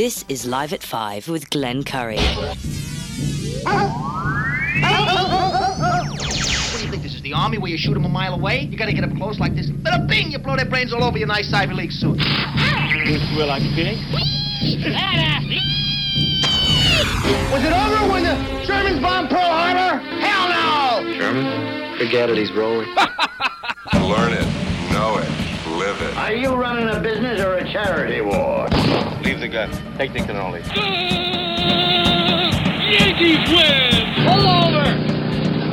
[0.00, 2.16] This is Live at 5 with Glenn Curry.
[2.16, 2.62] What do
[6.82, 8.60] you think this is the army where you shoot them a mile away?
[8.60, 9.68] You gotta get up close like this.
[9.68, 10.30] Bada bing!
[10.30, 12.16] You blow their brains all over your nice Ivy League suit.
[12.16, 13.98] Will like pig?
[17.52, 19.98] Was it over when the Germans bombed Pearl Harbor?
[20.02, 21.02] Hell no!
[21.14, 21.98] German?
[21.98, 22.88] Forget it, he's rolling.
[23.92, 24.46] Learn it,
[24.94, 25.28] know it,
[25.76, 26.16] live it.
[26.16, 28.66] Are you running a business or a charity war?
[29.22, 29.70] Leave the gun.
[29.98, 30.62] Take the cannoli.
[30.70, 30.80] Uh,
[32.90, 33.92] Yankees win!
[34.26, 34.86] Pull over!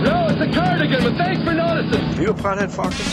[0.04, 2.22] No, it's a cardigan, but thanks for noticing.
[2.22, 3.06] You a pothead fucker?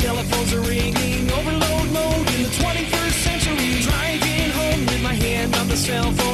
[0.00, 3.80] Telephones are ringing, overload mode in the 21st century.
[3.82, 6.29] Driving home with my hand on the cell phone,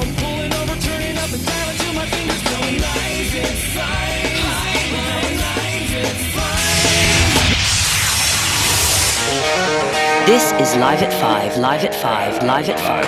[10.27, 13.05] This is Live at 5, Live at 5, Live at 5.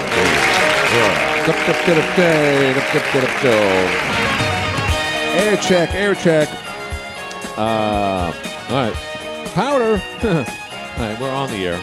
[5.34, 6.48] Air check, air check.
[7.58, 8.32] Uh,
[8.68, 8.94] all right.
[9.52, 10.00] Powder.
[10.22, 10.44] all
[11.04, 11.80] right, we're on the air.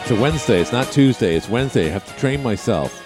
[0.00, 0.62] It's a Wednesday.
[0.62, 1.36] It's not Tuesday.
[1.36, 1.88] It's Wednesday.
[1.88, 3.04] I have to train myself.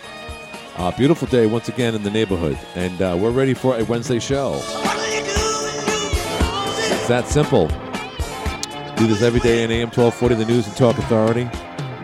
[0.77, 4.20] Uh, beautiful day once again in the neighborhood, and uh, we're ready for a Wednesday
[4.20, 4.61] show.
[6.95, 7.69] It's that simple.
[9.03, 11.50] Do this every day in AM 1240, the News and Talk Authority.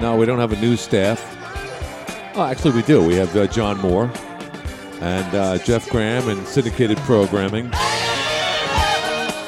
[0.00, 1.22] No, we don't have a news staff.
[2.34, 3.00] Oh, actually, we do.
[3.00, 4.10] We have uh, John Moore
[5.00, 7.66] and uh, Jeff Graham and syndicated programming.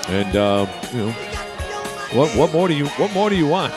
[0.07, 1.11] And uh, you know,
[2.13, 3.75] what what more do you what more do you want?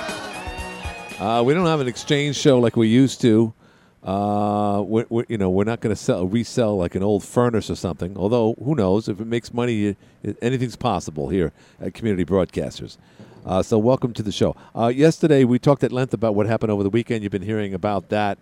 [1.20, 3.56] Uh, we don't have an exchange show like we used to.
[4.04, 7.72] Uh, we we you know, we're not going to sell resell like an old furnace
[7.72, 8.16] or something.
[8.18, 9.08] Although, who knows?
[9.10, 9.96] If it makes money,
[10.44, 11.52] anything's possible here
[11.82, 12.98] at Community Broadcasters.
[13.46, 14.56] Uh, so, welcome to the show.
[14.74, 17.24] Uh, yesterday, we talked at length about what happened over the weekend.
[17.24, 18.38] You've been hearing about that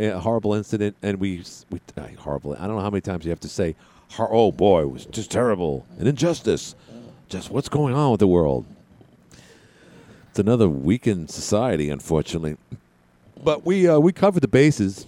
[0.00, 2.54] uh, horrible incident, and we, we uh, horrible.
[2.54, 3.76] I don't know how many times you have to say,
[4.12, 6.74] "Hor- "Oh boy, it was just terrible," an injustice.
[7.28, 8.64] Just what's going on with the world?
[10.30, 12.56] It's another weakened society, unfortunately.
[13.44, 15.06] But we uh, we covered the bases,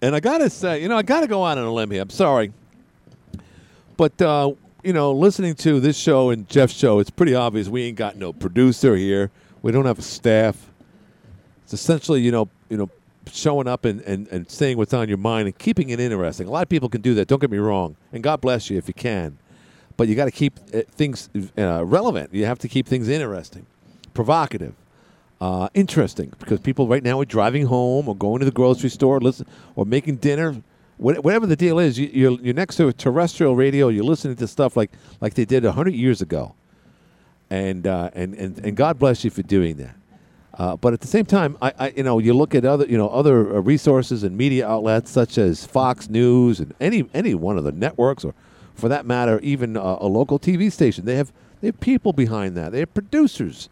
[0.00, 2.00] and I gotta say, you know, I gotta go out on a limb here.
[2.00, 2.54] I'm sorry,
[3.98, 4.52] but uh,
[4.84, 8.16] you know, listening to this show and Jeff's show, it's pretty obvious we ain't got
[8.16, 9.30] no producer here.
[9.62, 10.70] We don't have a staff.
[11.64, 12.90] It's essentially, you know, you know,
[13.32, 16.46] showing up and, and, and saying what's on your mind and keeping it interesting.
[16.46, 17.28] A lot of people can do that.
[17.28, 19.38] Don't get me wrong, and God bless you if you can.
[19.96, 22.34] But you got to keep uh, things uh, relevant.
[22.34, 23.64] You have to keep things interesting,
[24.12, 24.74] provocative,
[25.40, 26.34] uh, interesting.
[26.38, 29.46] Because people right now are driving home or going to the grocery store, listen,
[29.76, 30.62] or making dinner.
[30.96, 33.88] What- Whatever the deal is, you, you're, you're next to a terrestrial radio.
[33.88, 34.90] You're listening to stuff like
[35.20, 36.54] like they did hundred years ago,
[37.50, 39.96] and uh, and and and God bless you for doing that.
[40.56, 42.96] Uh, but at the same time, I, I you know you look at other you
[42.96, 47.58] know other uh, resources and media outlets such as Fox News and any any one
[47.58, 48.34] of the networks, or
[48.74, 51.04] for that matter, even uh, a local TV station.
[51.04, 52.72] They have they have people behind that.
[52.72, 53.68] They have producers.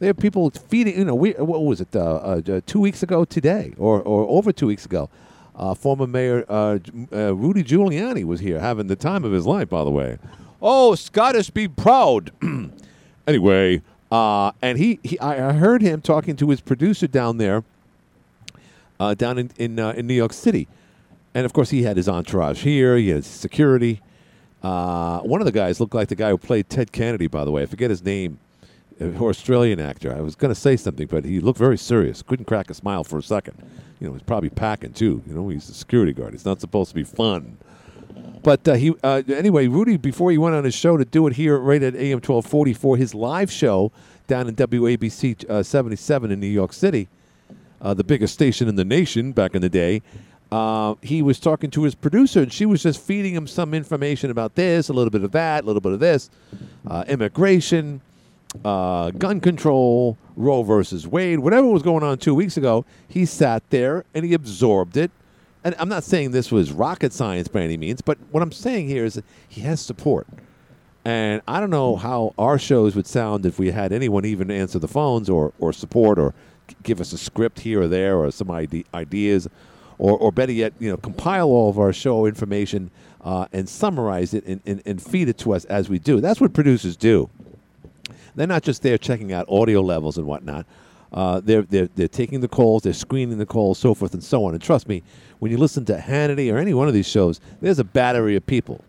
[0.00, 0.98] They have people feeding.
[0.98, 1.94] You know, we what was it?
[1.94, 5.08] Uh, uh, two weeks ago today, or or over two weeks ago,
[5.56, 6.78] uh, former Mayor uh,
[7.12, 9.68] uh, Rudy Giuliani was here having the time of his life.
[9.68, 10.18] By the way,
[10.60, 12.32] oh Scottish, be proud.
[13.26, 17.64] anyway, uh, and he, he I heard him talking to his producer down there,
[18.98, 20.66] uh, down in in, uh, in New York City,
[21.34, 22.96] and of course he had his entourage here.
[22.96, 24.00] He had security.
[24.60, 27.26] One of the guys looked like the guy who played Ted Kennedy.
[27.28, 28.38] By the way, I forget his name.
[29.00, 30.14] An Australian actor.
[30.14, 32.22] I was going to say something, but he looked very serious.
[32.22, 33.56] Couldn't crack a smile for a second.
[34.00, 35.22] You know, he's probably packing too.
[35.26, 36.34] You know, he's a security guard.
[36.34, 37.56] It's not supposed to be fun.
[38.42, 41.32] But uh, he uh, anyway, Rudy, before he went on his show to do it
[41.34, 43.90] here right at AM twelve forty for his live show
[44.26, 47.08] down in WABC uh, seventy seven in New York City,
[47.80, 50.02] uh, the biggest station in the nation back in the day.
[50.52, 54.30] Uh, he was talking to his producer, and she was just feeding him some information
[54.30, 56.30] about this, a little bit of that, a little bit of this,
[56.86, 58.00] uh, immigration,
[58.64, 62.84] uh, gun control, Roe versus Wade, whatever was going on two weeks ago.
[63.08, 65.10] He sat there and he absorbed it.
[65.62, 68.88] And I'm not saying this was rocket science by any means, but what I'm saying
[68.88, 70.26] here is he has support.
[71.06, 74.78] And I don't know how our shows would sound if we had anyone even answer
[74.78, 76.34] the phones or, or support or
[76.82, 79.48] give us a script here or there or some ide- ideas,
[79.98, 82.90] or, or better yet, you know, compile all of our show information
[83.22, 86.20] uh, and summarize it and, and, and feed it to us as we do.
[86.20, 87.30] That's what producers do.
[88.34, 90.66] They're not just there checking out audio levels and whatnot.
[91.12, 94.44] Uh, they're, they're, they're taking the calls, they're screening the calls, so forth and so
[94.44, 94.54] on.
[94.54, 95.02] And trust me,
[95.38, 98.44] when you listen to Hannity or any one of these shows, there's a battery of
[98.46, 98.84] people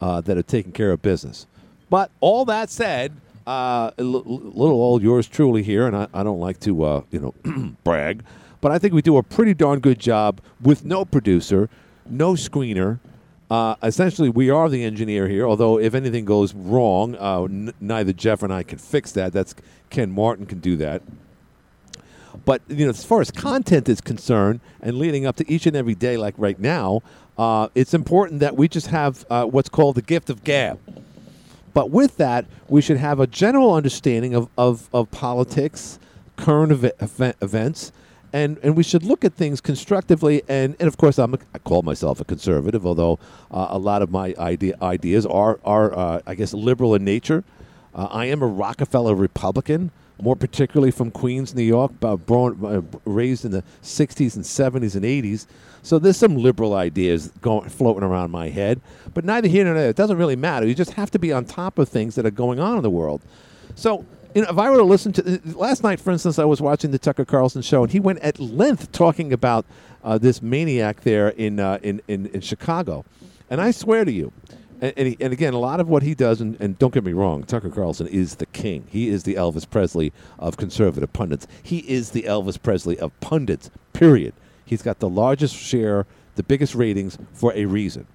[0.00, 1.46] uh, that are taking care of business.
[1.88, 3.12] But all that said,
[3.46, 7.74] uh, little old yours truly here, and I, I don't like to, uh, you know,
[7.84, 8.22] brag,
[8.60, 11.68] but I think we do a pretty darn good job with no producer,
[12.08, 13.00] no screener.
[13.52, 15.46] Uh, essentially, we are the engineer here.
[15.46, 19.34] Although, if anything goes wrong, uh, n- neither Jeff and I can fix that.
[19.34, 19.54] That's
[19.90, 21.02] Ken Martin can do that.
[22.46, 25.76] But you know, as far as content is concerned, and leading up to each and
[25.76, 27.02] every day, like right now,
[27.36, 30.80] uh, it's important that we just have uh, what's called the gift of gab.
[31.74, 35.98] But with that, we should have a general understanding of, of, of politics,
[36.36, 37.92] current ev- event, events,
[38.32, 40.42] and, and we should look at things constructively.
[40.48, 43.18] And, and of course, I'm a, I call myself a conservative, although
[43.50, 47.44] uh, a lot of my idea, ideas are, are uh, I guess, liberal in nature.
[47.94, 49.90] Uh, I am a Rockefeller Republican,
[50.20, 55.04] more particularly from Queens, New York, born, uh, raised in the 60s and 70s and
[55.04, 55.46] 80s.
[55.82, 58.80] So there's some liberal ideas going floating around my head,
[59.12, 59.90] but neither here nor there.
[59.90, 60.66] It doesn't really matter.
[60.66, 62.90] You just have to be on top of things that are going on in the
[62.90, 63.20] world.
[63.74, 66.60] So you know, if I were to listen to last night, for instance, I was
[66.60, 69.66] watching the Tucker Carlson show, and he went at length talking about
[70.02, 73.04] uh, this maniac there in, uh, in in in Chicago,
[73.50, 74.32] and I swear to you.
[74.80, 77.04] And, and, he, and again, a lot of what he does, and, and don't get
[77.04, 78.84] me wrong, Tucker Carlson is the king.
[78.90, 81.46] He is the Elvis Presley of conservative pundits.
[81.62, 84.34] He is the Elvis Presley of pundits, period.
[84.64, 88.08] He's got the largest share, the biggest ratings for a reason.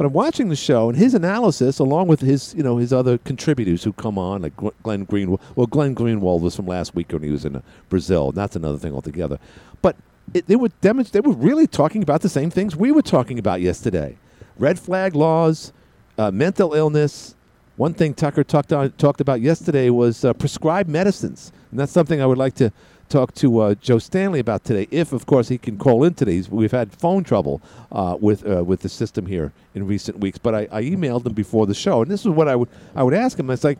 [0.00, 3.18] But I'm watching the show, and his analysis, along with his, you know, his other
[3.18, 5.42] contributors who come on, like Glenn Greenwald.
[5.56, 7.60] Well, Glenn Greenwald was from last week when he was in uh,
[7.90, 8.32] Brazil.
[8.32, 9.38] That's another thing altogether.
[9.82, 9.96] But
[10.32, 13.38] it, they were demonst- They were really talking about the same things we were talking
[13.38, 14.16] about yesterday:
[14.58, 15.70] red flag laws,
[16.16, 17.34] uh, mental illness.
[17.76, 22.22] One thing Tucker talked on, talked about yesterday was uh, prescribed medicines, and that's something
[22.22, 22.72] I would like to
[23.10, 24.86] talk to uh, Joe Stanley about today.
[24.90, 26.42] If, of course, he can call in today.
[26.48, 27.60] We've had phone trouble
[27.92, 31.34] uh, with uh, with the system here in recent weeks, but I, I emailed him
[31.34, 33.50] before the show, and this is what I would I would ask him.
[33.50, 33.78] It's like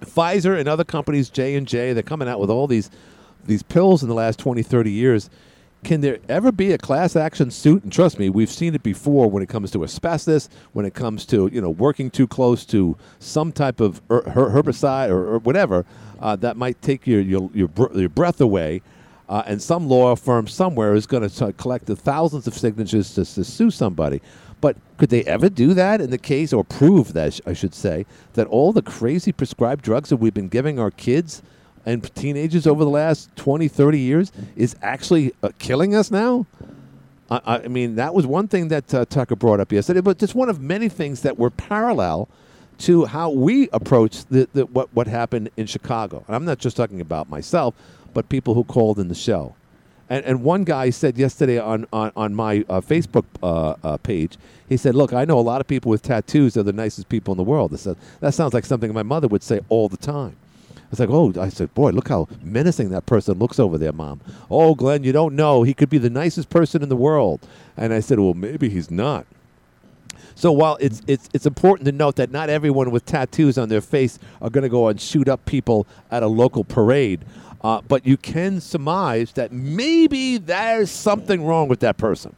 [0.00, 2.90] Pfizer and other companies, J and J, they're coming out with all these
[3.44, 5.30] these pills in the last 20, 30 years.
[5.84, 7.84] Can there ever be a class action suit?
[7.84, 11.24] And trust me, we've seen it before when it comes to asbestos, when it comes
[11.26, 15.38] to you know working too close to some type of her- her- herbicide or, or
[15.38, 15.86] whatever
[16.20, 18.82] uh, that might take your your your, br- your breath away.
[19.28, 23.26] Uh, and some law firm somewhere is going to collect the thousands of signatures to,
[23.26, 24.22] to sue somebody.
[24.62, 28.06] But could they ever do that in the case, or prove that, I should say,
[28.32, 31.42] that all the crazy prescribed drugs that we've been giving our kids
[31.86, 36.46] and teenagers over the last 20, 30 years is actually uh, killing us now?
[37.30, 40.34] I, I mean, that was one thing that uh, Tucker brought up yesterday, but just
[40.34, 42.28] one of many things that were parallel
[42.78, 46.24] to how we approach the, the, what, what happened in Chicago.
[46.26, 47.74] And I'm not just talking about myself,
[48.14, 49.54] but people who called in the show.
[50.10, 54.38] And, and one guy said yesterday on, on, on my uh, Facebook uh, uh, page,
[54.68, 57.32] he said, Look, I know a lot of people with tattoos are the nicest people
[57.32, 57.74] in the world.
[57.74, 60.36] I said, that sounds like something my mother would say all the time.
[60.74, 63.92] I was like, oh, I said, boy, look how menacing that person looks over there,
[63.92, 64.22] mom.
[64.50, 65.62] Oh, Glenn, you don't know.
[65.62, 67.46] He could be the nicest person in the world.
[67.76, 69.26] And I said, well, maybe he's not.
[70.38, 73.80] So while it's it's it's important to note that not everyone with tattoos on their
[73.80, 77.24] face are going to go and shoot up people at a local parade,
[77.64, 82.36] uh, but you can surmise that maybe there's something wrong with that person,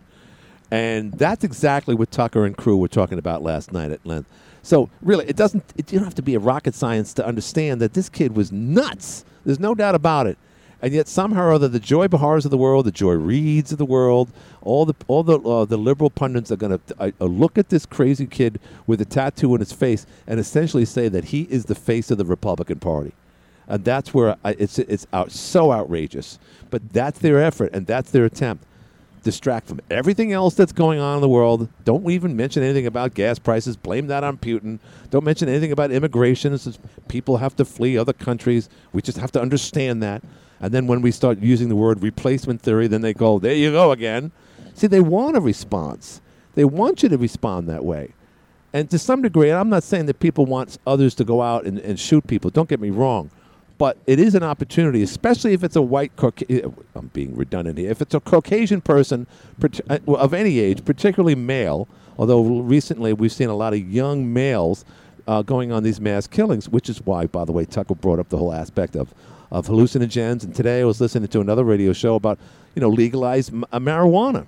[0.70, 4.30] and that's exactly what Tucker and crew were talking about last night at length.
[4.62, 5.62] So really, it doesn't.
[5.76, 8.50] It, you don't have to be a rocket science to understand that this kid was
[8.50, 9.26] nuts.
[9.44, 10.38] There's no doubt about it.
[10.82, 13.78] And yet somehow or other, the Joy Behars of the world, the Joy Reids of
[13.78, 14.30] the world,
[14.62, 17.68] all the all the uh, the liberal pundits are going to uh, uh, look at
[17.68, 21.66] this crazy kid with a tattoo on his face and essentially say that he is
[21.66, 23.12] the face of the Republican Party.
[23.68, 26.38] And that's where I, it's it's out, so outrageous.
[26.70, 28.64] But that's their effort and that's their attempt.
[29.22, 31.68] Distract from everything else that's going on in the world.
[31.84, 33.76] Don't even mention anything about gas prices.
[33.76, 34.78] Blame that on Putin.
[35.10, 36.58] Don't mention anything about immigration.
[37.08, 40.22] People have to flee other countries, we just have to understand that.
[40.60, 43.70] And then when we start using the word replacement theory, then they go, there you
[43.70, 44.32] go again.
[44.74, 46.20] See, they want a response.
[46.54, 48.10] They want you to respond that way.
[48.72, 51.64] And to some degree, and I'm not saying that people want others to go out
[51.64, 52.50] and, and shoot people.
[52.50, 53.30] Don't get me wrong.
[53.78, 57.90] But it is an opportunity, especially if it's a white, Cauca- I'm being redundant here,
[57.90, 59.26] if it's a Caucasian person
[59.88, 61.88] uh, of any age, particularly male,
[62.18, 64.84] although recently we've seen a lot of young males
[65.30, 68.30] uh, going on these mass killings, which is why, by the way, Tucker brought up
[68.30, 69.14] the whole aspect of,
[69.52, 70.42] of hallucinogens.
[70.42, 72.40] And today I was listening to another radio show about,
[72.74, 74.46] you know, legalized m- uh, marijuana.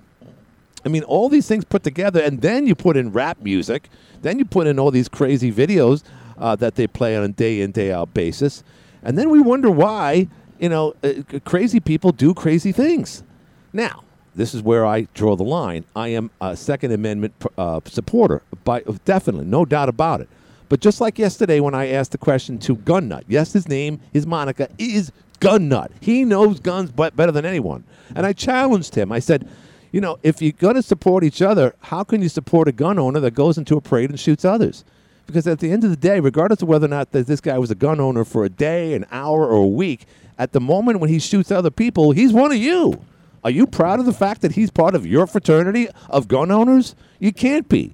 [0.85, 3.87] I mean, all these things put together, and then you put in rap music,
[4.23, 6.03] then you put in all these crazy videos
[6.37, 8.61] uh, that they play on a day in, day out basis.
[9.03, 10.27] And then we wonder why,
[10.59, 13.23] you know, uh, crazy people do crazy things.
[13.71, 14.03] Now,
[14.35, 15.85] this is where I draw the line.
[15.95, 20.27] I am a Second Amendment uh, supporter, by, definitely, no doubt about it.
[20.69, 23.99] But just like yesterday when I asked the question to Gun Nut, yes, his name,
[24.11, 25.91] his Monica is Gun Nut.
[25.99, 27.83] He knows guns but better than anyone.
[28.15, 29.11] And I challenged him.
[29.11, 29.47] I said,
[29.91, 32.97] you know, if you're going to support each other, how can you support a gun
[32.97, 34.83] owner that goes into a parade and shoots others?
[35.25, 37.71] Because at the end of the day, regardless of whether or not this guy was
[37.71, 40.05] a gun owner for a day, an hour, or a week,
[40.37, 43.01] at the moment when he shoots other people, he's one of you.
[43.43, 46.95] Are you proud of the fact that he's part of your fraternity of gun owners?
[47.19, 47.93] You can't be.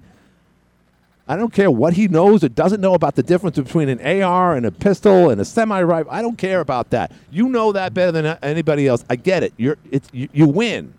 [1.29, 4.55] I don't care what he knows or doesn't know about the difference between an AR
[4.55, 6.11] and a pistol and a semi-rifle.
[6.11, 7.11] I don't care about that.
[7.29, 9.05] You know that better than anybody else.
[9.11, 9.53] I get it.
[9.55, 10.91] You're, it's, you, you win.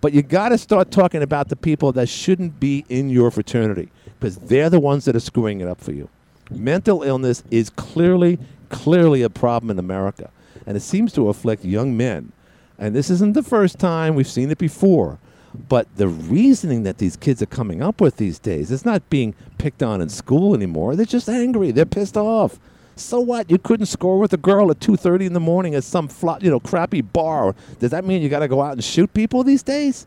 [0.00, 3.90] But you got to start talking about the people that shouldn't be in your fraternity
[4.20, 6.08] because they're the ones that are screwing it up for you.
[6.52, 8.38] Mental illness is clearly,
[8.68, 10.30] clearly a problem in America,
[10.66, 12.30] and it seems to afflict young men.
[12.78, 15.18] And this isn't the first time, we've seen it before.
[15.68, 19.34] But the reasoning that these kids are coming up with these days is not being
[19.58, 20.96] picked on in school anymore.
[20.96, 21.70] They're just angry.
[21.70, 22.58] They're pissed off.
[22.96, 23.50] So what?
[23.50, 26.50] You couldn't score with a girl at 2:30 in the morning at some flat, you
[26.50, 27.54] know, crappy bar.
[27.78, 30.06] Does that mean you got to go out and shoot people these days?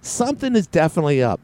[0.00, 1.40] Something is definitely up.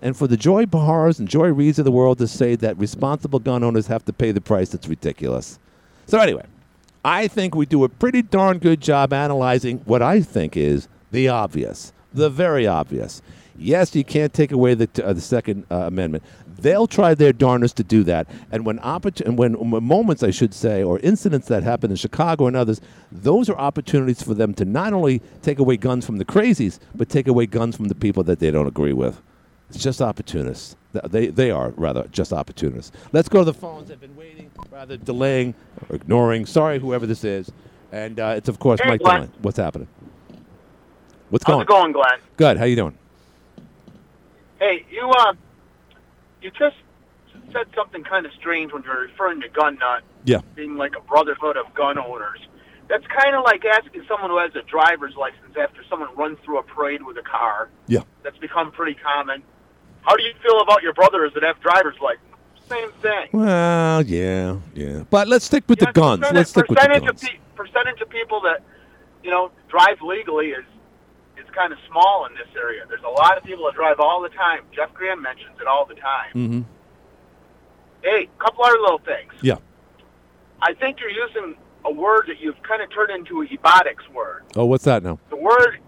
[0.00, 3.38] And for the Joy Behars and Joy Reids of the world to say that responsible
[3.38, 5.58] gun owners have to pay the price, it's ridiculous.
[6.06, 6.44] So anyway,
[7.04, 11.28] I think we do a pretty darn good job analyzing what I think is the
[11.28, 13.22] obvious, the very obvious.
[13.56, 16.22] Yes, you can't take away the, uh, the Second uh, Amendment.
[16.60, 18.28] They'll try their darnest to do that.
[18.52, 22.46] And when, opportun- and when, moments, I should say, or incidents that happen in Chicago
[22.46, 26.24] and others, those are opportunities for them to not only take away guns from the
[26.24, 29.20] crazies, but take away guns from the people that they don't agree with.
[29.70, 30.76] It's just opportunists.
[30.92, 32.92] They, they are, rather, just opportunists.
[33.12, 33.90] Let's go to the phones.
[33.90, 35.54] I've been waiting, rather delaying
[35.88, 36.46] or ignoring.
[36.46, 37.50] Sorry, whoever this is.
[37.92, 39.00] And uh, it's, of course, Mike.
[39.00, 39.30] Dillon.
[39.42, 39.88] What's happening?
[41.30, 41.58] What's going?
[41.58, 42.18] How's it going, Glenn?
[42.36, 42.56] Good.
[42.58, 42.96] How you doing?
[44.58, 45.34] Hey, you uh,
[46.42, 46.76] you just
[47.52, 50.40] said something kind of strange when you were referring to Gun Nut Yeah.
[50.54, 52.40] being like a brotherhood of gun owners.
[52.88, 56.58] That's kind of like asking someone who has a driver's license after someone runs through
[56.58, 57.68] a parade with a car.
[57.86, 58.00] Yeah.
[58.22, 59.42] That's become pretty common.
[60.02, 62.24] How do you feel about your brothers that have driver's license?
[62.68, 63.28] Same thing.
[63.32, 65.04] Well, yeah, yeah.
[65.10, 66.20] But let's stick with the guns.
[66.20, 67.08] percentage- Let's stick with the guns.
[67.08, 68.62] Of pe- percentage of people that
[69.22, 70.64] you know drive legally is
[71.48, 72.84] is kind of small in this area.
[72.88, 74.62] There's a lot of people that drive all the time.
[74.74, 76.32] Jeff Graham mentions it all the time.
[76.34, 76.60] Mm-hmm.
[78.02, 79.32] Hey, a couple other little things.
[79.42, 79.56] Yeah.
[80.62, 84.44] I think you're using a word that you've kind of turned into a ebonics word.
[84.56, 85.18] Oh, what's that now?
[85.30, 85.78] The word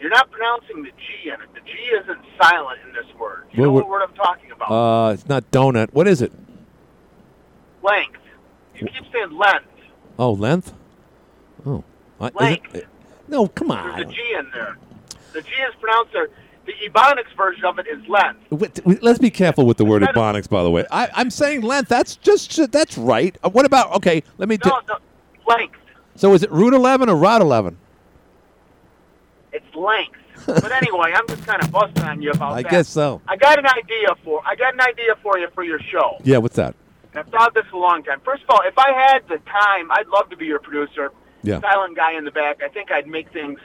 [0.00, 1.54] you're not pronouncing the G in it.
[1.54, 3.44] The G isn't silent in this word.
[3.52, 4.70] You What know word- what word I'm talking about?
[4.70, 5.92] Uh, it's not donut.
[5.92, 6.32] What is it?
[7.82, 8.18] length.
[8.76, 9.66] You keep saying length.
[10.18, 10.72] Oh, length.
[11.66, 11.82] Oh,
[12.20, 12.74] Length.
[12.76, 12.86] it-
[13.28, 13.96] no, come on.
[13.96, 14.12] There's a.
[14.12, 14.76] G in there.
[15.32, 16.28] The G is pronounced there.
[16.64, 18.40] The ebonics version of it is length.
[18.50, 20.86] Wait, Let's be careful with the word Instead ebonics, by the way.
[20.92, 21.88] I, I'm saying length.
[21.88, 23.36] That's just that's right.
[23.42, 23.92] Uh, what about?
[23.96, 24.58] Okay, let me.
[24.58, 24.96] do No, no,
[25.48, 25.76] length.
[26.14, 27.76] so is it root eleven or rod eleven?
[29.52, 30.18] It's length.
[30.46, 32.68] but anyway, I'm just kind of busting on you about I that.
[32.68, 33.20] I guess so.
[33.26, 36.16] I got an idea for I got an idea for you for your show.
[36.22, 36.38] Yeah.
[36.38, 36.74] What's that?
[37.12, 38.20] And I've thought this a long time.
[38.24, 41.10] First of all, if I had the time, I'd love to be your producer.
[41.42, 41.60] Yeah.
[41.60, 42.62] Silent guy in the back.
[42.62, 43.58] I think I'd make things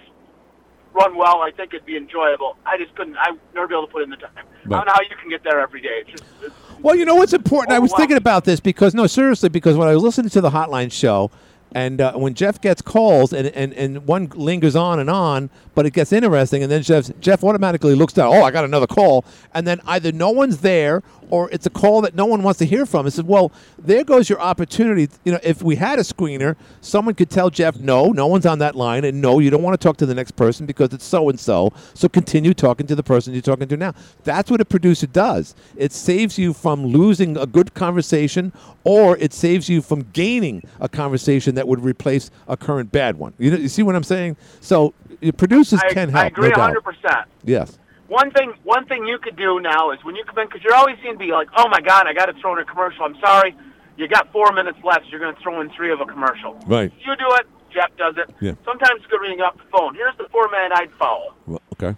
[0.93, 1.41] run well.
[1.41, 2.57] I think it'd be enjoyable.
[2.65, 3.17] I just couldn't.
[3.17, 4.31] I never be able to put in the time.
[4.65, 6.01] I don't know how you can get there every day.
[6.01, 7.73] It's just it's, Well, you know what's important.
[7.73, 10.49] I was thinking about this because no, seriously, because when I was listening to the
[10.49, 11.31] hotline show,
[11.73, 15.85] and uh, when Jeff gets calls and, and, and one lingers on and on, but
[15.85, 18.33] it gets interesting, and then Jeff Jeff automatically looks down.
[18.33, 22.01] Oh, I got another call, and then either no one's there or it's a call
[22.01, 23.05] that no one wants to hear from.
[23.05, 25.09] I says, well, there goes your opportunity.
[25.23, 28.59] You know, if we had a screener, someone could tell Jeff, no, no one's on
[28.59, 31.05] that line, and no, you don't want to talk to the next person because it's
[31.05, 31.73] so and so.
[31.93, 33.93] So continue talking to the person you're talking to now.
[34.23, 35.53] That's what a producer does.
[35.75, 38.53] It saves you from losing a good conversation,
[38.83, 43.33] or it saves you from gaining a conversation that would replace a current bad one.
[43.37, 44.37] You, know, you see what I'm saying?
[44.61, 44.93] So
[45.37, 46.23] producers I, can help.
[46.23, 47.25] I agree no 100%.
[47.43, 47.77] Yes.
[48.07, 50.75] One thing, one thing you could do now is when you come in, because you're
[50.75, 53.03] always seem to be like, "Oh my God, I got to throw in a commercial."
[53.03, 53.53] I'm sorry,
[53.97, 55.07] you got four minutes left.
[55.09, 56.53] You're going to throw in three of a commercial.
[56.67, 56.91] Right.
[57.03, 57.47] You do it.
[57.73, 58.33] Jeff does it.
[58.39, 58.53] Yeah.
[58.63, 59.93] Sometimes it's good ringing up the phone.
[59.93, 61.33] Here's the format I'd follow.
[61.45, 61.97] Well, okay.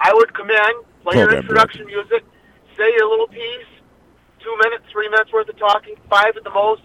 [0.00, 0.72] I would come in,
[1.02, 2.24] play your Program introduction music,
[2.76, 3.70] say a little piece,
[4.40, 6.82] two minutes, three minutes worth of talking, five at the most.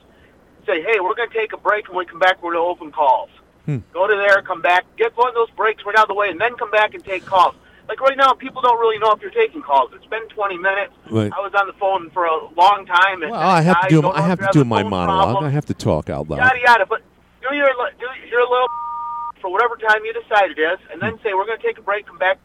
[0.67, 2.63] Say, hey, we're going to take a break, and when we come back, we're going
[2.63, 3.29] to open calls.
[3.67, 3.79] Hmm.
[3.93, 6.29] Go to there, come back, get one of those breaks right out of the way,
[6.29, 7.53] and then come back and take calls.
[7.89, 9.91] Like right now, people don't really know if you're taking calls.
[9.93, 10.93] It's been 20 minutes.
[11.11, 11.31] Right.
[11.31, 13.21] I was on the phone for a long time.
[13.23, 14.09] And Well, I have to do.
[14.09, 15.23] I have to do my monologue.
[15.33, 16.37] problems, I have to talk out loud.
[16.39, 16.85] Yada yada.
[16.85, 17.01] But
[17.41, 17.67] do your
[17.99, 18.67] do your little
[19.41, 21.81] for whatever time you decide it is, and then say we're going to take a
[21.81, 22.05] break.
[22.07, 22.39] Come back.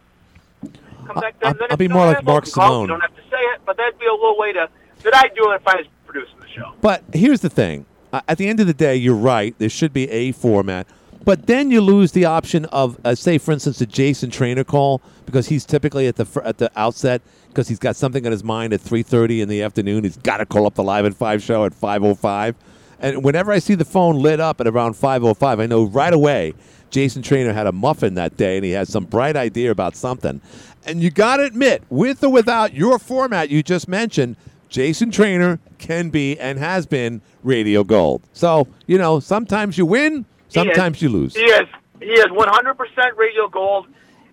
[1.06, 1.38] Come back.
[1.40, 2.82] Then, I'll- then I'll be more like Mark calls, Simone.
[2.82, 4.68] You don't have to say it, but that'd be a little way to
[5.04, 6.72] that I'd do it if I was producing the show.
[6.80, 7.86] But here's the thing.
[8.12, 9.58] At the end of the day, you're right.
[9.58, 10.86] There should be a format.
[11.24, 15.00] But then you lose the option of, uh, say, for instance, a Jason Trainer call
[15.24, 18.42] because he's typically at the fir- at the outset because he's got something on his
[18.42, 20.04] mind at 3:30 in the afternoon.
[20.04, 22.54] He's got to call up the Live at Five show at 5:05.
[23.00, 26.54] And whenever I see the phone lit up at around 5:05, I know right away
[26.90, 30.40] Jason Trainer had a muffin that day and he had some bright idea about something.
[30.84, 34.36] And you got to admit, with or without your format you just mentioned,
[34.68, 38.22] Jason Trainer can be and has been radio gold.
[38.32, 41.34] So, you know, sometimes you win, He is- sometimes you lose.
[41.34, 41.68] He is
[42.00, 43.86] he is 100% radio gold,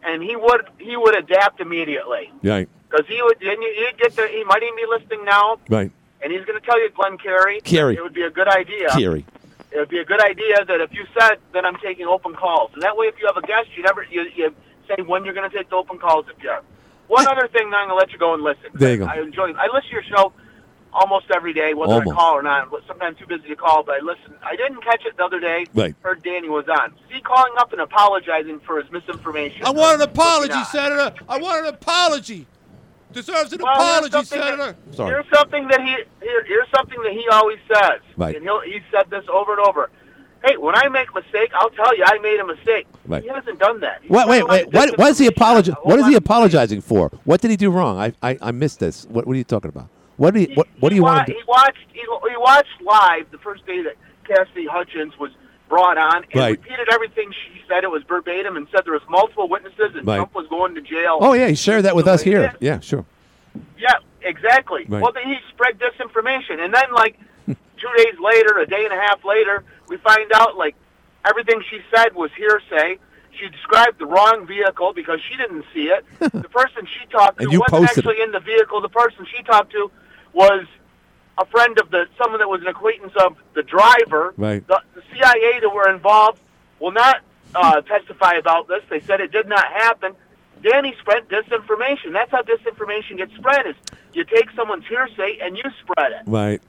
[0.04, 4.16] and he would he would adapt immediately Right, because he would then you- he'd get
[4.16, 5.92] the he might even be listening now, right.
[6.22, 7.62] and he's going to tell you Glenn Carey.
[7.62, 7.96] Carey.
[7.96, 8.90] It would be a good idea.
[8.90, 9.26] Kiri.
[9.72, 12.72] It would be a good idea that if you said that I'm taking open calls,
[12.74, 14.54] and that way if you have a guest, you never you, you
[14.88, 16.52] say when you're going to take the open calls if you.
[17.08, 18.66] One other thing, I'm going to let you go and listen.
[18.74, 19.06] There you go.
[19.06, 19.52] I enjoy.
[19.54, 20.34] I listen to your show
[20.94, 22.12] almost every day, whether Almost.
[22.12, 22.70] I call or not.
[22.88, 24.34] Sometimes too busy to call, but I listen.
[24.44, 25.66] I didn't catch it the other day.
[25.74, 25.96] Right.
[26.02, 26.94] Heard Danny was on.
[27.12, 29.66] See, calling up and apologizing for his misinformation.
[29.66, 30.64] I want an apology.
[30.72, 31.14] Senator.
[31.28, 32.46] I want an apology.
[33.12, 34.76] Deserves an Well, apology, something Senator.
[34.86, 35.10] That, Sorry.
[35.12, 38.36] Here's something that he here, here's something that he always says, Right.
[38.36, 39.90] and he'll he said this over and over.
[40.46, 42.86] Hey, when I make a mistake, I'll tell you I made a mistake.
[43.08, 43.24] Right.
[43.24, 44.02] He hasn't done that.
[44.04, 44.72] He's Wait, wait, wait.
[44.72, 47.10] What, what is he disinformation apologi- on a whole What is he apologizing for?
[47.26, 47.98] What did he do wrong?
[48.00, 49.06] I, I, I missed this.
[49.06, 49.90] What, what are you talking about?
[50.20, 51.40] What do you, what, what do you want to do?
[51.40, 53.96] He watched he, he watched live the first day that
[54.28, 55.32] Cassidy Hutchins was
[55.70, 56.60] brought on and Right.
[56.60, 57.86] repeated everything she said.
[57.86, 60.18] It was verbatim and said there was multiple witnesses and Right.
[60.18, 61.20] Trump was going to jail.
[61.22, 62.54] Oh yeah, he shared that with us here.
[62.60, 63.06] Yeah, sure.
[63.78, 64.86] Yeah, exactly.
[64.90, 65.02] Right.
[65.02, 69.00] Well, then he spread disinformation, and then like two days later, a day and a
[69.00, 70.76] half later, we find out like
[71.26, 73.00] everything she said was hearsay.
[73.40, 76.04] She described the wrong vehicle because she didn't see it.
[76.20, 78.10] the person she talked to wasn't posted it.
[78.10, 78.82] actually in the vehicle.
[78.82, 79.90] The person she talked to
[80.34, 80.66] was
[81.38, 84.34] a friend of the someone that was an acquaintance of the driver.
[84.38, 84.66] Right.
[84.68, 86.40] The, the CIA that were involved
[86.80, 87.22] will not
[87.56, 88.84] uh, testify about this.
[88.90, 90.14] They said it did not happen.
[90.62, 92.12] Danny spread disinformation.
[92.12, 93.66] That's how disinformation gets spread.
[93.68, 93.76] Is
[94.14, 96.22] you take someone's hearsay and you spread it.
[96.26, 96.62] Right,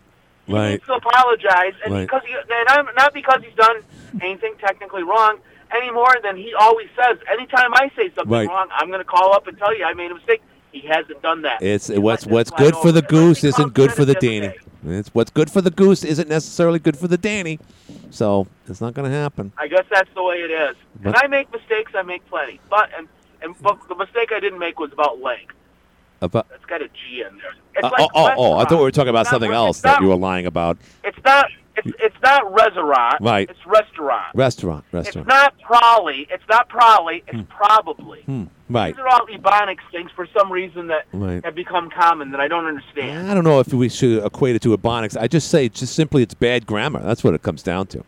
[0.47, 0.71] He right.
[0.73, 2.03] needs to apologize, and Right.
[2.03, 3.83] because he, and not because he's done
[4.21, 5.39] anything technically wrong
[5.75, 7.19] any more than he always says.
[7.31, 8.49] Anytime I say something Right.
[8.49, 10.43] wrong, I'm going to call up and tell you I made a mistake.
[10.73, 11.63] He hasn't done that.
[11.63, 14.49] It's He what's what's good for the goose isn't good for the Danny.
[14.49, 14.59] day.
[14.87, 17.59] It's what's good for the goose isn't necessarily good for the Danny.
[18.11, 19.53] So it's not going to happen.
[19.59, 20.77] I guess that's the way it is.
[21.05, 21.93] and I make mistakes.
[21.95, 22.61] I make plenty.
[22.71, 23.09] But and
[23.43, 25.55] and but the mistake I didn't make was about length.
[26.23, 27.55] About, It's got a G in there.
[27.77, 28.59] It's uh, like oh, oh, oh!
[28.59, 30.47] I thought we were talking about It's something it's else not- that you were lying
[30.47, 30.77] about.
[31.03, 31.47] It's not.
[31.77, 33.17] It's it's not restaurant.
[33.23, 33.49] Right.
[33.49, 34.35] It's restaurant.
[34.35, 35.27] Restaurant, Restaurant.
[35.27, 36.27] It's not probably.
[36.31, 37.23] It's not probably.
[37.27, 38.21] It's probably.
[38.23, 38.95] Hmm, right.
[38.95, 41.45] These are all ebonics things for some reason that Right.
[41.45, 43.31] have become common that I don't understand.
[43.31, 45.21] I don't know if we should equate it to ebonics.
[45.21, 47.01] I just say just simply it's bad grammar.
[47.01, 48.05] That's what it comes down to.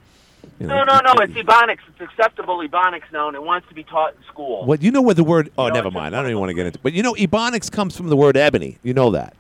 [0.61, 1.13] You know, No, no, no.
[1.23, 1.79] It's ebonics.
[1.89, 4.65] It's acceptable ebonics now, and it wants to be taught in school.
[4.65, 5.51] What you know where the word?
[5.59, 6.15] Oh, No, never mind.
[6.15, 6.79] I don't even want to get into.
[6.79, 8.79] But you know, ebonics comes from the word ebony.
[8.83, 9.35] You know that.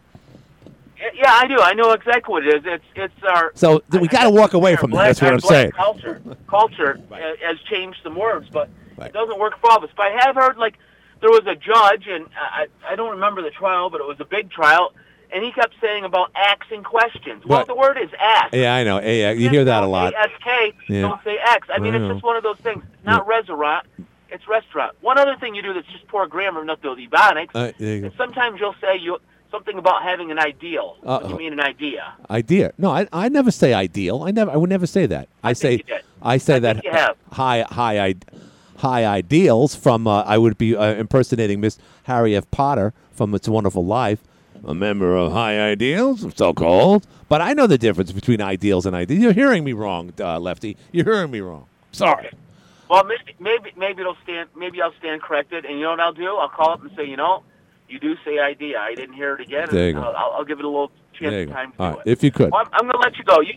[1.14, 1.58] Yeah, I do.
[1.58, 2.62] I know exactly what it is.
[2.64, 3.52] It's it's our.
[3.54, 5.04] So we got to walk away from that.
[5.04, 5.72] That's what I'm saying.
[5.72, 9.08] Culture, culture uh, has changed some words, but Right.
[9.08, 9.90] it doesn't work for all of us.
[9.96, 10.74] But I have heard like
[11.22, 14.24] there was a judge, and I I don't remember the trial, but it was a
[14.26, 14.92] big trial,
[15.32, 17.46] and he kept saying about asking questions.
[17.46, 18.52] Well, the word is ask.
[18.52, 19.00] Yeah, I know.
[19.00, 20.12] Yeah, you hear that a lot.
[20.14, 21.00] ASK, Yeah.
[21.02, 21.68] don't say X.
[21.72, 22.85] I mean, I it's just one of those things.
[23.04, 23.87] Not restaurant,
[24.30, 24.94] it's restaurant.
[25.00, 28.00] One other thing you do that's just poor grammar, not the ebonics, Uh, there you
[28.02, 28.06] go.
[28.08, 29.18] is sometimes you'll say you
[29.50, 30.96] something about having an ideal.
[31.02, 31.32] What do Uh-oh.
[31.32, 32.14] you mean an idea?
[32.30, 32.72] Idea.
[32.78, 34.22] No, I, I never say ideal.
[34.22, 34.50] I never.
[34.50, 35.28] I would never say that.
[35.44, 35.72] I, say.
[35.72, 36.02] you did.
[36.22, 37.16] I say I that think you have.
[37.32, 38.14] high high I,
[38.83, 40.07] high ideals from.
[40.07, 42.51] Uh, I would be uh, impersonating Miss Harry F.
[42.51, 44.21] Potter from It's a Wonderful Life.
[44.64, 47.05] A member of High Ideals, so called.
[47.29, 49.21] But I know the difference between ideals and ideals.
[49.21, 50.77] You're hearing me wrong, uh, Lefty.
[50.92, 51.66] You're hearing me wrong.
[51.90, 52.31] Sorry.
[52.88, 54.51] Well, maybe maybe maybe it'll stand.
[54.55, 56.37] Maybe I'll stand corrected, and you know what I'll do?
[56.37, 57.42] I'll call up and say, you know,
[57.88, 58.79] you do say idea.
[58.79, 59.68] I didn't hear it again.
[59.71, 60.03] There you go.
[60.03, 62.11] I'll, I'll give it a little chance of time to All do right, it.
[62.12, 62.53] if you could.
[62.53, 63.40] Well, I'm, I'm going to let you go.
[63.40, 63.55] You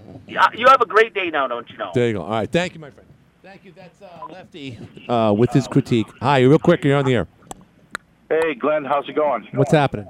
[0.58, 1.92] you have a great day now, don't you know?
[1.94, 2.24] There you go.
[2.24, 2.52] All right.
[2.52, 3.08] Thank you, my friend.
[3.46, 3.74] Thank you.
[3.76, 6.08] That's uh, Lefty uh, with his critique.
[6.20, 6.84] Hi, real quick.
[6.84, 7.28] You're on the air.
[8.28, 9.48] Hey, Glenn, how's it going?
[9.54, 10.08] What's happening?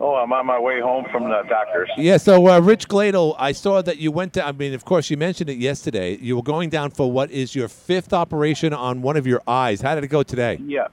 [0.00, 1.88] Oh, I'm on my way home from the doctor's.
[1.96, 5.10] Yeah, so uh, Rich Gladle, I saw that you went to, I mean, of course,
[5.10, 6.16] you mentioned it yesterday.
[6.16, 9.80] You were going down for what is your fifth operation on one of your eyes.
[9.80, 10.58] How did it go today?
[10.66, 10.88] Yeah,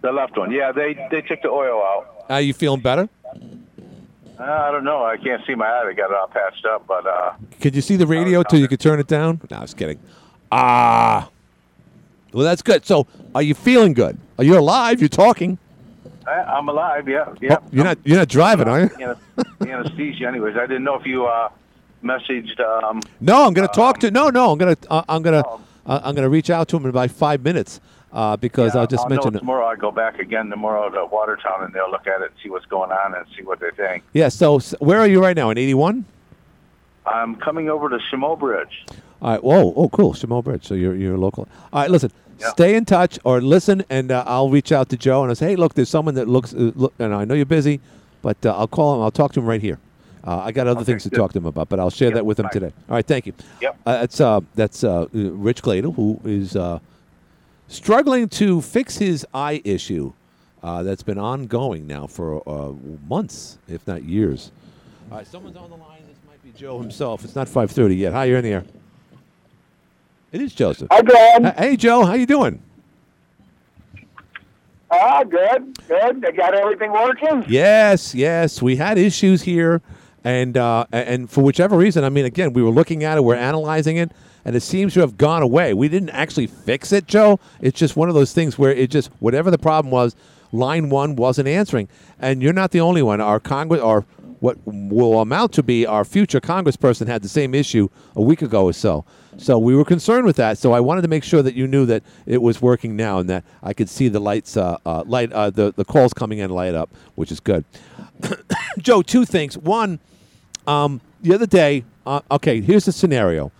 [0.00, 0.50] the left one.
[0.50, 2.24] Yeah, they they took the oil out.
[2.30, 3.10] Are you feeling better?
[4.40, 5.04] Uh, I don't know.
[5.04, 5.84] I can't see my eye.
[5.84, 8.66] They got it all patched up, but uh, Could you see the radio till you
[8.66, 9.42] could turn it down?
[9.50, 9.98] No, I was kidding.
[10.56, 11.28] Ah.
[12.32, 12.86] Well, that's good.
[12.86, 14.18] So, are you feeling good?
[14.38, 15.00] Are you alive?
[15.00, 15.58] You're talking.
[16.28, 17.08] I, I'm alive.
[17.08, 17.56] Yeah, yeah.
[17.60, 17.98] Oh, you're not.
[18.04, 19.16] You're not driving, are you?
[19.68, 20.26] Anesthesia.
[20.28, 21.48] Anyways, I didn't know if you uh,
[22.04, 22.60] messaged.
[22.60, 24.10] Um, No, I'm going to talk to.
[24.12, 24.90] No, no, I'm going to.
[24.90, 25.48] Uh, I'm going to.
[25.86, 27.80] Uh, I'm going to reach out to him in about five minutes
[28.12, 29.40] uh, because I'll just I'll mention it.
[29.40, 29.66] tomorrow.
[29.66, 32.66] I go back again tomorrow to Watertown, and they'll look at it and see what's
[32.66, 34.04] going on and see what they think.
[34.12, 34.28] Yeah.
[34.28, 35.50] So where are you right now?
[35.50, 36.04] In 81.
[37.06, 38.86] I'm coming over to Shimo Bridge.
[39.24, 39.42] All right.
[39.42, 39.72] Whoa.
[39.74, 40.12] Oh, cool.
[40.12, 40.64] Shimo Bridge.
[40.66, 41.48] So you're you're local.
[41.72, 41.90] All right.
[41.90, 42.12] Listen.
[42.38, 42.50] Yeah.
[42.50, 45.50] Stay in touch or listen, and uh, I'll reach out to Joe and I'll say,
[45.50, 46.52] hey, look, there's someone that looks.
[46.52, 47.80] Uh, look, and I know you're busy,
[48.22, 49.02] but uh, I'll call him.
[49.02, 49.78] I'll talk to him right here.
[50.26, 51.16] Uh, I got other Okay, things to good.
[51.16, 52.50] talk to him about, but I'll share Yep, that with him bye.
[52.52, 52.72] today.
[52.88, 53.06] All right.
[53.06, 53.34] Thank you.
[53.62, 53.78] Yep.
[53.86, 54.82] Uh, that's uh, that's
[55.12, 56.80] Rich Gladle, who is uh,
[57.68, 60.12] struggling to fix his eye issue
[60.62, 62.72] uh, that's been ongoing now for uh,
[63.08, 64.50] months, if not years.
[65.10, 66.02] All right, someone's on the line.
[66.08, 67.24] This might be Joe himself.
[67.24, 68.12] It's not 5:30 yet.
[68.12, 68.64] Hi, you're in the air.
[70.34, 70.88] It is Joseph.
[70.90, 71.54] Hi, Glenn.
[71.56, 72.60] Hey, Joe, how you doing?
[74.90, 76.22] Ah, good, good.
[76.22, 77.44] They got everything working.
[77.46, 78.60] Yes, yes.
[78.60, 79.80] We had issues here,
[80.24, 83.36] and uh, and for whichever reason, I mean, again, we were looking at it, we're
[83.36, 84.10] analyzing it,
[84.44, 85.72] and it seems to have gone away.
[85.72, 87.38] We didn't actually fix it, Joe.
[87.60, 90.16] It's just one of those things where it just whatever the problem was,
[90.50, 93.20] line one wasn't answering, and you're not the only one.
[93.20, 94.04] Our Congress, or
[94.40, 98.64] what will amount to be our future Congressperson, had the same issue a week ago
[98.64, 99.04] or so.
[99.36, 100.58] So we were concerned with that.
[100.58, 103.28] So I wanted to make sure that you knew that it was working now, and
[103.30, 106.50] that I could see the lights, uh, uh, light, uh, the the calls coming in
[106.50, 107.64] light up, which is good.
[108.78, 109.58] Joe, two things.
[109.58, 109.98] One,
[110.66, 113.50] um, the other day, uh, okay, here's the scenario.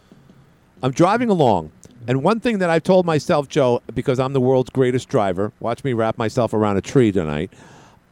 [0.83, 1.73] I'm driving along,
[2.07, 5.83] and one thing that I've told myself, Joe, because I'm the world's greatest driver, watch
[5.83, 7.51] me wrap myself around a tree tonight.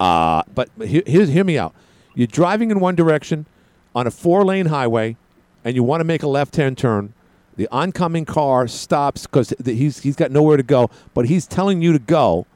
[0.00, 1.74] Uh, but he- here's, hear me out.
[2.14, 3.46] You're driving in one direction
[3.94, 5.16] on a four lane highway,
[5.64, 7.12] and you want to make a left hand turn.
[7.56, 11.92] The oncoming car stops because he's, he's got nowhere to go, but he's telling you
[11.92, 12.46] to go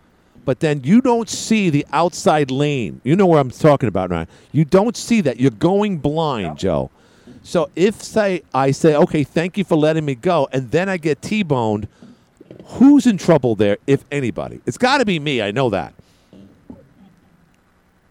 [0.46, 3.00] but then you don't see the outside lane.
[3.02, 4.26] You know where I'm talking about now.
[4.52, 5.40] You don't see that.
[5.40, 6.90] You're going blind, Joe.
[7.42, 10.96] So if say I say, okay, thank you for letting me go, and then I
[10.96, 11.88] get T-boned,
[12.64, 14.60] who's in trouble there, if anybody?
[14.66, 15.42] It's got to be me.
[15.42, 15.92] I know that.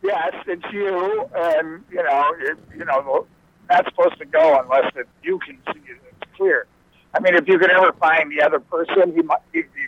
[0.03, 3.25] Yes, it's you, and you know, it, you know,
[3.69, 5.97] that's supposed to go unless it, you can see it.
[6.21, 6.67] It's clear.
[7.15, 9.81] I mean, if you could ever find the other person, he might he'd be,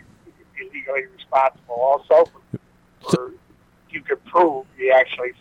[0.56, 2.30] he'd be legally responsible also.
[2.30, 3.32] For, for
[3.90, 5.32] you could prove he actually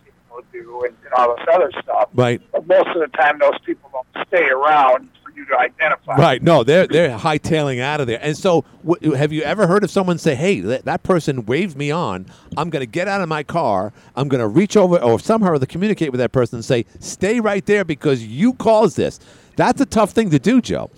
[0.51, 2.09] do and, and all this other stuff.
[2.13, 2.41] Right.
[2.51, 6.15] But most of the time, those people don't stay around for you to identify.
[6.15, 6.41] Right.
[6.41, 8.19] No, they're they're hightailing out of there.
[8.21, 11.77] And so, w- have you ever heard of someone say, "Hey, that, that person waved
[11.77, 12.25] me on.
[12.55, 13.93] I'm going to get out of my car.
[14.15, 17.39] I'm going to reach over, or somehow or communicate with that person and say, stay
[17.39, 19.19] right there because you caused this."
[19.55, 20.91] That's a tough thing to do, Joe.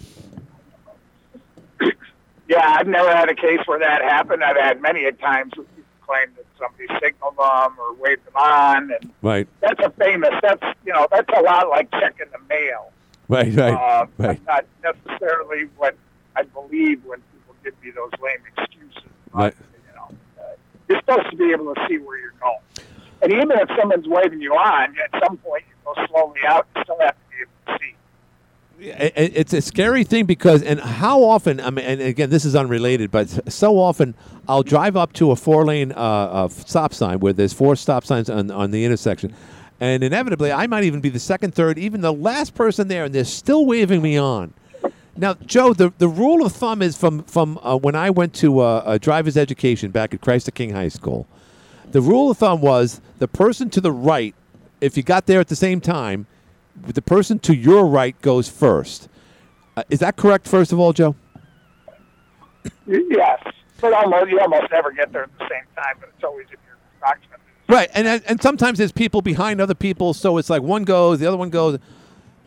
[2.48, 4.44] Yeah, I've never had a case where that happened.
[4.44, 8.36] I've had many a times where people claim that somebody signaled them or waved them
[8.36, 9.48] on, and Right.
[9.62, 10.32] that's a famous.
[10.42, 12.92] That's you know that's a lot like checking the mail.
[13.28, 13.54] Right.
[13.54, 13.74] Right.
[13.76, 14.42] Uh, right.
[14.48, 15.96] Not necessarily what
[16.36, 19.04] I believe when people give me those lame excuses.
[19.32, 19.54] Right.
[19.88, 20.44] You know, uh,
[20.88, 22.58] you're supposed to be able to see where you're going,
[23.22, 26.66] and even if someone's waving you on, at some point you go slowly out.
[26.76, 27.94] You still have to be able to see.
[28.82, 33.12] It's a scary thing because and how often i mean and again this is unrelated
[33.12, 34.16] but so often
[34.48, 38.06] i'll drive up to a four lane uh, uh, stop sign where there's four stop
[38.06, 39.34] signs on, on the intersection.
[39.82, 43.14] And inevitably i might even be the second third even the last person there and
[43.14, 44.54] they're still waving me on.
[45.18, 48.60] Now joe the, the rule of thumb is from from uh, when i went to
[48.60, 51.28] uh, a driver's education back at christ the king high school
[51.92, 54.36] the rule of thumb was the person to the right
[54.80, 56.28] if you got there at the same time
[56.88, 59.08] the person to your right goes first.
[59.76, 60.48] Uh, is that correct?
[60.48, 61.16] First of all, Joe.
[62.86, 63.42] Yes,
[63.80, 65.96] but almost you almost never get there at the same time.
[66.00, 67.46] But it's always if you're approximately.
[67.68, 71.20] Right, and and and sometimes there's people behind other people, so it's like one goes,
[71.20, 71.80] the other one goes.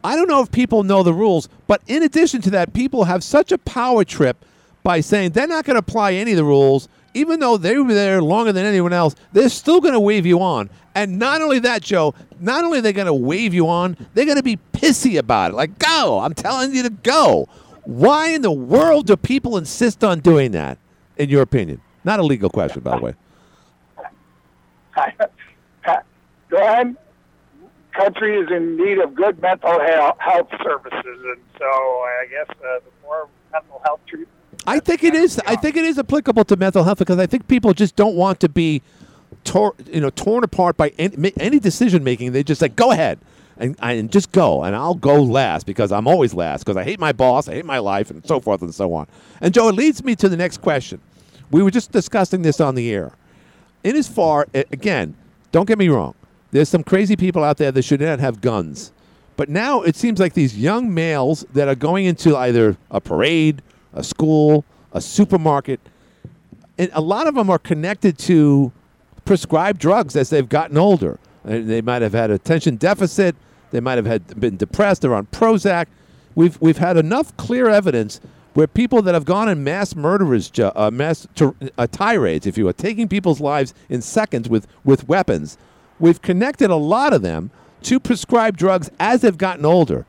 [0.04, 3.22] I don't know if people know the rules, but in addition to that, people have
[3.22, 4.44] such a power trip
[4.82, 7.92] by saying they're not going to apply any of the rules, even though they were
[7.92, 9.14] there longer than anyone else.
[9.32, 12.14] They're still going to wave you on, and not only that, Joe.
[12.40, 15.52] Not only are they going to wave you on, they're going to be pissy about
[15.52, 15.54] it.
[15.54, 16.20] Like, go!
[16.20, 17.48] I'm telling you to go.
[17.84, 20.78] Why in the world do people insist on doing that?
[21.16, 23.14] In your opinion, not a legal question, by the way.
[26.48, 26.96] Glenn,
[27.92, 32.90] country is in need of good mental health, services, and so I guess uh, the
[33.02, 34.41] more mental health treatment.
[34.66, 35.40] I think it is.
[35.46, 38.40] I think it is applicable to mental health because I think people just don't want
[38.40, 38.82] to be,
[39.54, 42.32] you know, torn apart by any, any decision making.
[42.32, 43.18] They just like go ahead
[43.56, 47.00] and, and just go, and I'll go last because I'm always last because I hate
[47.00, 49.06] my boss, I hate my life, and so forth and so on.
[49.40, 51.00] And Joe, it leads me to the next question.
[51.50, 53.12] We were just discussing this on the air.
[53.84, 55.16] In as far again,
[55.50, 56.14] don't get me wrong,
[56.52, 58.92] There's some crazy people out there that should not have guns.
[59.36, 63.62] But now it seems like these young males that are going into either a parade,
[63.94, 65.80] a school, a supermarket,
[66.78, 68.72] and a lot of them are connected to
[69.24, 71.18] prescribed drugs as they've gotten older.
[71.44, 73.36] Uh, They might have had attention deficit.
[73.70, 75.02] They might have had been depressed.
[75.02, 75.86] They're on Prozac.
[76.34, 78.20] We've we've had enough clear evidence
[78.54, 82.72] where people that have gone in mass murderers, uh, mass uh, tirades, if you will,
[82.74, 85.56] taking people's lives in seconds with with weapons.
[85.98, 87.50] We've connected a lot of them
[87.82, 90.04] to prescribed drugs as they've gotten older.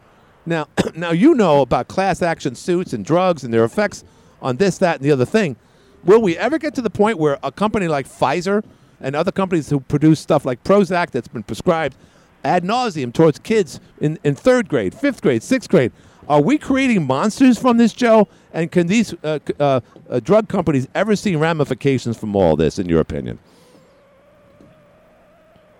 [0.46, 4.04] Now, now you know about class action suits and drugs and their effects
[4.42, 5.56] on this, that, and the other thing.
[6.04, 8.64] Will we ever get to the point where a company like Pfizer
[9.00, 11.96] and other companies who produce stuff like Prozac that's been prescribed
[12.44, 15.94] ad nauseum towards kids in, in third grade, fifth grade, sixth grade,
[16.28, 18.28] are we creating monsters from this, Joe?
[18.54, 22.88] And can these uh, uh, uh, drug companies ever see ramifications from all this, in
[22.88, 23.40] your opinion?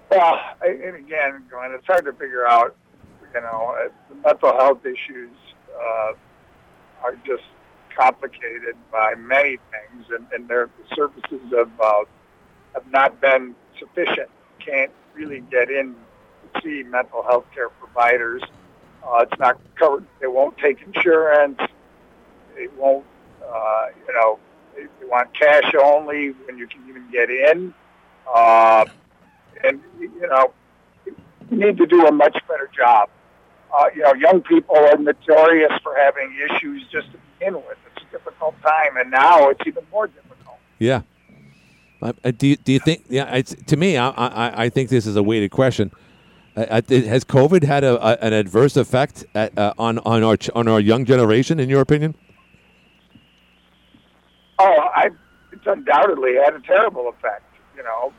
[0.10, 2.76] Well, and again, it's hard to figure out.
[3.34, 3.90] You know,
[4.24, 5.32] mental health issues
[5.76, 6.14] uh,
[7.04, 7.44] are just
[7.98, 12.04] complicated by many things, and, and their services have uh,
[12.74, 14.30] have not been sufficient.
[14.60, 15.96] Can't really get in
[16.54, 18.44] to see mental health care providers.
[19.06, 20.06] Uh, it's not covered.
[20.22, 21.60] They won't take insurance.
[22.56, 23.06] They won't.
[23.44, 24.40] Uh, you know,
[24.76, 27.74] they, they want cash only when you can even get in.
[28.34, 28.86] Uh,
[29.64, 30.54] and you know,
[31.50, 33.10] we need to do a much better job.
[33.74, 37.78] Uh, you know, young people are notorious for having issues just to begin with.
[37.96, 40.58] It's a difficult time, and now it's even more difficult.
[40.78, 41.02] Yeah.
[42.02, 43.06] Uh, uh, do, you, do you think?
[43.10, 45.92] Yeah, it's, to me, I, I, I think this is a weighted question.
[46.56, 50.68] Uh, uh, has COVID had a, a, an adverse effect at, on on our on
[50.68, 52.14] our young generation, in your opinion?
[54.60, 55.10] Oh, I,
[55.52, 57.46] it's undoubtedly had a terrible effect.
[57.76, 58.14] You know,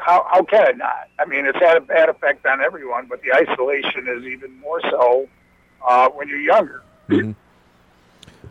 [0.00, 1.08] how how can it not?
[1.18, 4.80] I mean, it's had a bad effect on everyone, but the isolation is even more
[4.90, 5.28] so
[5.86, 6.82] uh, when you're younger.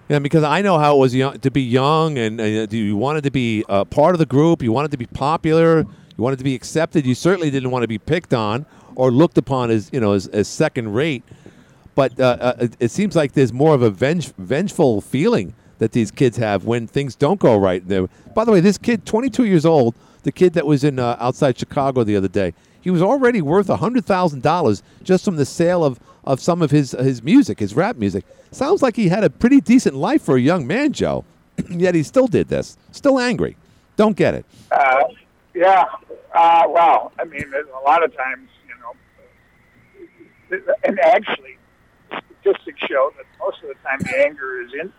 [0.07, 3.23] Yeah, because I know how it was young, to be young, and uh, you wanted
[3.25, 4.63] to be uh, part of the group.
[4.63, 5.79] You wanted to be popular.
[5.79, 7.05] You wanted to be accepted.
[7.05, 10.27] You certainly didn't want to be picked on or looked upon as you know as,
[10.27, 11.23] as second rate.
[11.95, 15.91] But uh, uh, it, it seems like there's more of a venge- vengeful feeling that
[15.91, 17.85] these kids have when things don't go right.
[18.33, 21.57] By the way, this kid, 22 years old, the kid that was in uh, outside
[21.57, 25.83] Chicago the other day, he was already worth hundred thousand dollars just from the sale
[25.83, 28.25] of, of some of his his music, his rap music.
[28.51, 31.25] Sounds like he had a pretty decent life for a young man, Joe.
[31.69, 32.77] Yet he still did this.
[32.91, 33.57] Still angry.
[33.95, 34.45] Don't get it.
[34.71, 35.03] Uh,
[35.53, 35.85] yeah.
[36.33, 38.75] Uh, well, I mean, a lot of times, you
[40.59, 41.57] know, and actually,
[42.41, 44.91] statistics show that most of the time the anger is in,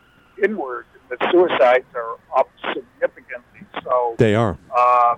[0.42, 3.49] inward, and that suicides are up significantly.
[3.82, 4.58] So They are.
[4.76, 5.16] uh,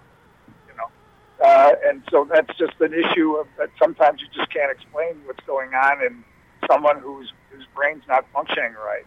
[0.69, 3.71] you know, uh, and so that's just an issue of that.
[3.79, 6.25] Sometimes you just can't explain what's going on in
[6.71, 9.05] someone whose whose brain's not functioning right.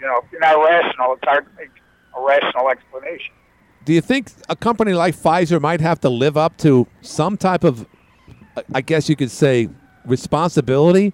[0.00, 1.70] You know, if you're not rational, it's hard to make
[2.16, 3.34] a rational explanation.
[3.84, 7.64] Do you think a company like Pfizer might have to live up to some type
[7.64, 7.86] of,
[8.74, 9.68] I guess you could say,
[10.06, 11.12] responsibility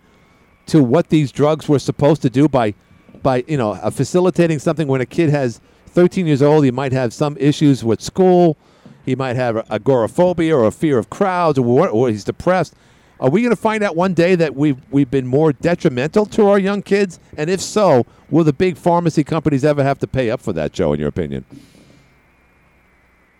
[0.66, 2.74] to what these drugs were supposed to do by,
[3.22, 5.60] by you know, facilitating something when a kid has
[5.90, 8.56] 13 years old, he might have some issues with school,
[9.04, 12.74] he might have agoraphobia or a fear of crowds, or, what- or he's depressed.
[13.18, 16.48] Are we going to find out one day that we've we've been more detrimental to
[16.48, 17.20] our young kids?
[17.36, 20.72] And if so, will the big pharmacy companies ever have to pay up for that,
[20.72, 20.94] Joe?
[20.94, 21.44] In your opinion?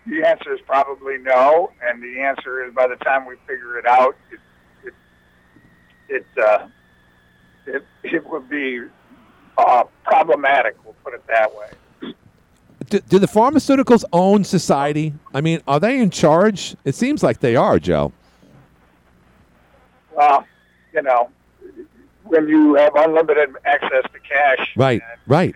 [0.05, 3.87] The answer is probably no, and the answer is by the time we figure it
[3.87, 4.39] out, it
[4.83, 4.93] it
[6.09, 6.67] it uh,
[7.65, 8.81] it, it would be
[9.57, 10.75] uh, problematic.
[10.85, 11.69] We'll put it that way.
[12.91, 15.13] Do, do the pharmaceuticals own society?
[15.33, 16.75] I mean, are they in charge?
[16.83, 18.11] It seems like they are, Joe.
[20.13, 20.45] Well,
[20.93, 21.29] you know,
[22.25, 25.55] when you have unlimited access to cash, Right, right.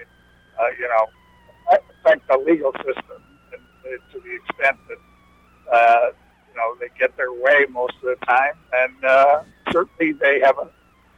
[0.57, 3.21] uh, you know, affect the legal system
[3.51, 6.11] and, uh, to the extent that uh,
[6.49, 9.41] you know they get their way most of the time, and uh,
[9.73, 10.69] certainly they have an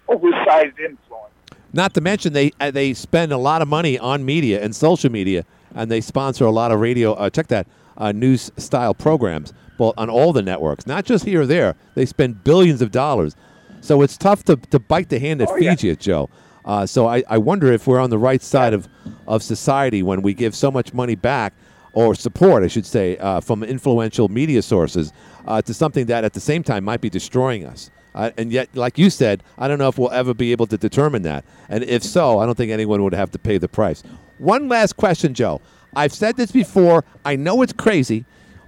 [0.08, 1.34] oversized influence.
[1.74, 5.12] Not to mention they uh, they spend a lot of money on media and social
[5.12, 7.14] media, and they sponsor a lot of radio.
[7.14, 11.42] Uh, check that uh, news style programs, well, on all the networks, not just here
[11.42, 11.76] or there.
[11.96, 13.36] They spend billions of dollars,
[13.82, 15.72] so it's tough to, to bite the hand that Oh, yeah.
[15.72, 16.30] feeds you, Joe.
[16.66, 18.88] Uh, so I, I wonder if we're on the right side of,
[19.26, 21.54] of society when we give so much money back
[21.94, 25.14] or support, I should say, uh, from influential media sources
[25.48, 27.90] uh, to something that at the same time might be destroying us.
[28.14, 30.78] Uh, and yet, like you said, I don't know if we'll ever be able to
[30.78, 31.46] determine that.
[31.70, 34.04] And if so, I don't think anyone would have to pay the price.
[34.38, 35.62] One last question, Joe.
[35.96, 37.04] I've said this before.
[37.26, 38.26] I know it's crazy,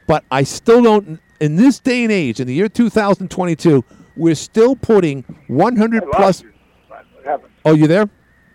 [0.08, 1.20] but I still don't.
[1.40, 3.84] in this day and age, in the year 2022,
[4.16, 6.44] we're still putting 100 plus.
[7.66, 8.10] Oh, you there?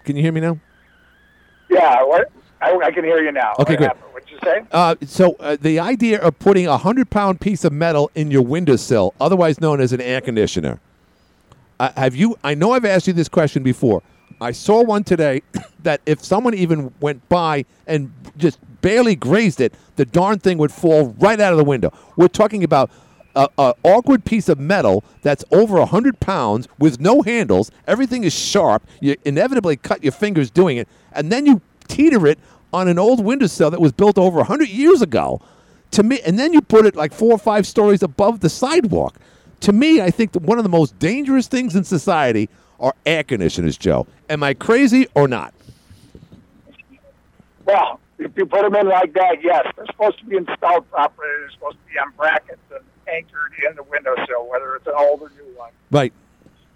[0.04, 0.58] Can you hear me now?
[1.70, 2.30] Yeah, what?
[2.60, 3.52] I, I can hear you now.
[3.58, 3.88] Okay, what good.
[3.88, 4.12] Happened?
[4.12, 4.60] What'd you say?
[4.72, 8.42] Uh, so uh, the idea of putting a hundred pound piece of metal in your
[8.42, 10.80] windowsill, otherwise known as an air conditioner,
[11.80, 12.36] have you?
[12.44, 14.02] I know I've asked you this question before.
[14.40, 15.42] I saw one today
[15.82, 20.72] that if someone even went by and just barely grazed it, the darn thing would
[20.72, 21.92] fall right out of the window.
[22.16, 22.90] We're talking about
[23.36, 27.70] a, awkward piece of metal that's over a hundred pounds with no handles.
[27.86, 28.86] Everything is sharp.
[29.00, 32.38] You inevitably cut your fingers doing it, and then you teeter it
[32.72, 35.40] on an old windowsill that was built over a hundred years ago.
[35.92, 39.16] To me, and then you put it like four or five stories above the sidewalk.
[39.64, 43.24] To me, I think that one of the most dangerous things in society are air
[43.24, 44.06] conditioners, Joe.
[44.28, 45.54] Am I crazy or not?
[47.64, 51.28] Well, if you put them in like that, yes, they're supposed to be installed properly.
[51.40, 55.22] They're supposed to be on brackets and anchored in the windowsill, whether it's an old
[55.22, 55.70] or new one.
[55.90, 56.12] Right.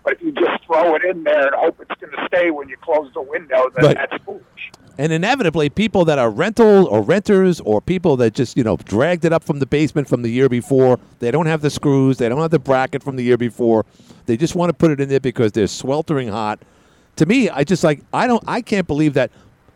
[0.02, 2.70] But if you just throw it in there and hope it's going to stay when
[2.70, 3.96] you close the window, then Right.
[3.96, 4.42] that's foolish.
[4.98, 9.24] And inevitably, people that are rental or renters or people that just, you know, dragged
[9.24, 12.28] it up from the basement from the year before, they don't have the screws, they
[12.28, 13.86] don't have the bracket from the year before.
[14.26, 16.58] They just want to put it in there because they're sweltering hot.
[17.16, 19.30] To me, I just like, I don't, I can't believe that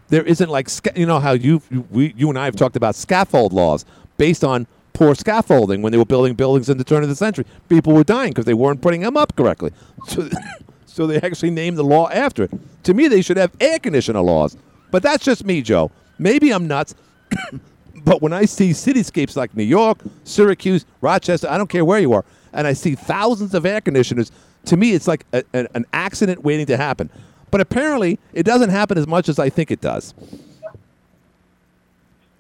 [0.09, 3.53] there isn't like, you know, how you, we, you and I have talked about scaffold
[3.53, 3.85] laws
[4.17, 7.47] based on poor scaffolding when they were building buildings in the turn of the century.
[7.69, 9.71] People were dying because they weren't putting them up correctly.
[10.09, 10.29] So,
[10.87, 12.51] so they actually named the law after it.
[12.85, 14.57] To me, they should have air conditioner laws.
[14.93, 15.91] But that's just me, Joe.
[16.21, 16.95] Maybe I'm nuts.
[18.05, 22.13] but when I see cityscapes like New York, Syracuse, Rochester, I don't care where you
[22.13, 24.31] are, and I see thousands of air conditioners,
[24.67, 27.11] to me, it's like a, a- an accident waiting to happen.
[27.51, 30.15] But apparently, it doesn't happen as much as I think it does.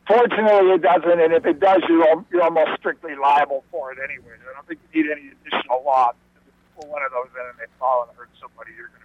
[0.06, 4.34] Fortunately, it doesn't, and if it does, you're, you're almost strictly liable for it anyway.
[4.50, 6.10] I don't think you need any additional law.
[6.36, 9.01] If you pull one of those in and they fall and hurt somebody, you're going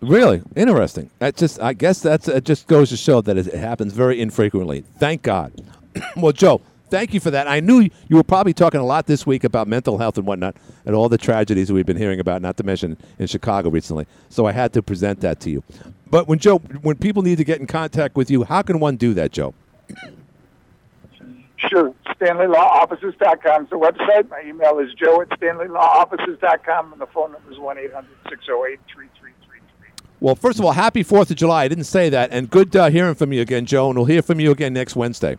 [0.00, 1.10] Really interesting.
[1.18, 2.44] That just, I guess that's it.
[2.44, 4.84] Just goes to show that it happens very infrequently.
[4.98, 5.52] Thank God.
[6.16, 7.48] well, Joe, thank you for that.
[7.48, 10.56] I knew you were probably talking a lot this week about mental health and whatnot,
[10.84, 12.42] and all the tragedies we've been hearing about.
[12.42, 14.06] Not to mention in Chicago recently.
[14.28, 15.62] So I had to present that to you.
[16.08, 18.96] But when Joe, when people need to get in contact with you, how can one
[18.96, 19.54] do that, Joe?
[21.56, 21.92] Sure.
[22.06, 24.28] StanleyLawOffices.com is the website.
[24.28, 29.25] My email is joe at StanleyLawOffices.com, and the phone number is 1 800 608 3333.
[30.20, 31.64] Well, first of all, happy Fourth of July.
[31.64, 33.88] I didn't say that, and good uh, hearing from you again, Joe.
[33.88, 35.36] And we'll hear from you again next Wednesday.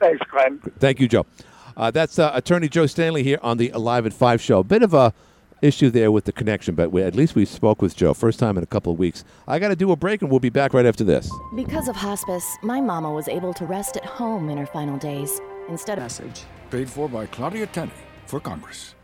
[0.00, 0.58] Thanks, Glenn.
[0.78, 1.26] Thank you, Joe.
[1.76, 4.62] Uh, that's uh, Attorney Joe Stanley here on the Alive at Five show.
[4.62, 5.12] Bit of a
[5.60, 8.56] issue there with the connection, but we, at least we spoke with Joe first time
[8.56, 9.24] in a couple of weeks.
[9.46, 11.30] I got to do a break, and we'll be back right after this.
[11.56, 15.40] Because of hospice, my mama was able to rest at home in her final days
[15.68, 16.04] instead of.
[16.04, 17.92] Message paid for by Claudia Tenney
[18.26, 18.94] for Congress.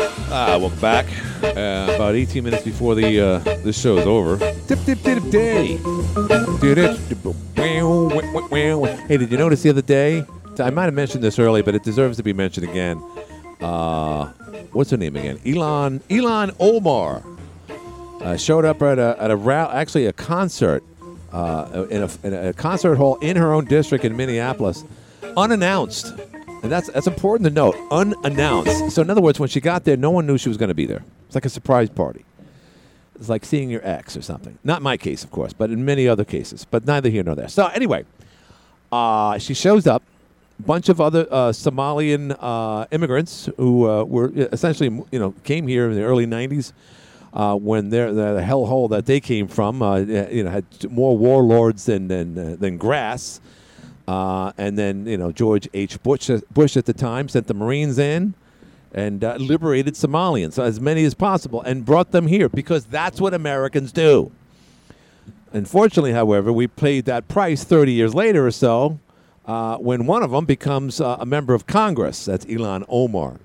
[0.00, 1.06] Ah, welcome back.
[1.42, 4.36] Uh, about 18 minutes before the uh, this show is over.
[4.68, 5.76] Dip, dip, dip, day.
[9.06, 10.24] Hey, did you notice the other day?
[10.60, 13.02] I might have mentioned this earlier, but it deserves to be mentioned again.
[13.60, 14.26] Uh,
[14.72, 15.38] what's her name again?
[15.38, 17.24] Ilhan Ilhan Omar
[18.20, 20.84] uh, showed up at a at a rally, actually a concert
[21.32, 24.84] uh, in, a, in a concert hall in her own district in Minneapolis,
[25.36, 26.12] unannounced.
[26.62, 28.90] And that's that's important to note, unannounced.
[28.90, 30.74] So in other words, when she got there, no one knew she was going to
[30.74, 31.04] be there.
[31.26, 32.24] It's like a surprise party.
[33.14, 34.58] It's like seeing your ex or something.
[34.64, 36.64] Not my case, of course, but in many other cases.
[36.64, 37.48] But neither here nor there.
[37.48, 38.04] So anyway,
[38.92, 40.02] uh, she shows up.
[40.60, 45.88] Bunch of other uh, Somalian uh, immigrants who uh, were essentially, you know, came here
[45.88, 46.72] in the early '90s
[47.32, 51.84] uh, when they're, the hellhole that they came from, uh, you know, had more warlords
[51.84, 53.40] than than, than grass.
[54.08, 56.02] Uh, and then you know George H.
[56.02, 58.32] Bush, Bush at the time sent the Marines in
[58.94, 63.34] and uh, liberated Somalians, as many as possible, and brought them here because that's what
[63.34, 64.32] Americans do.
[65.52, 68.98] Unfortunately, however, we paid that price 30 years later or so
[69.44, 72.24] uh, when one of them becomes uh, a member of Congress.
[72.24, 73.36] That's Ilhan Omar.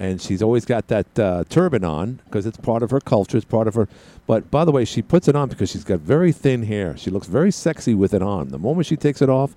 [0.00, 3.36] And she's always got that uh, turban on because it's part of her culture.
[3.36, 3.86] It's part of her.
[4.26, 6.96] But by the way, she puts it on because she's got very thin hair.
[6.96, 8.48] She looks very sexy with it on.
[8.48, 9.54] The moment she takes it off,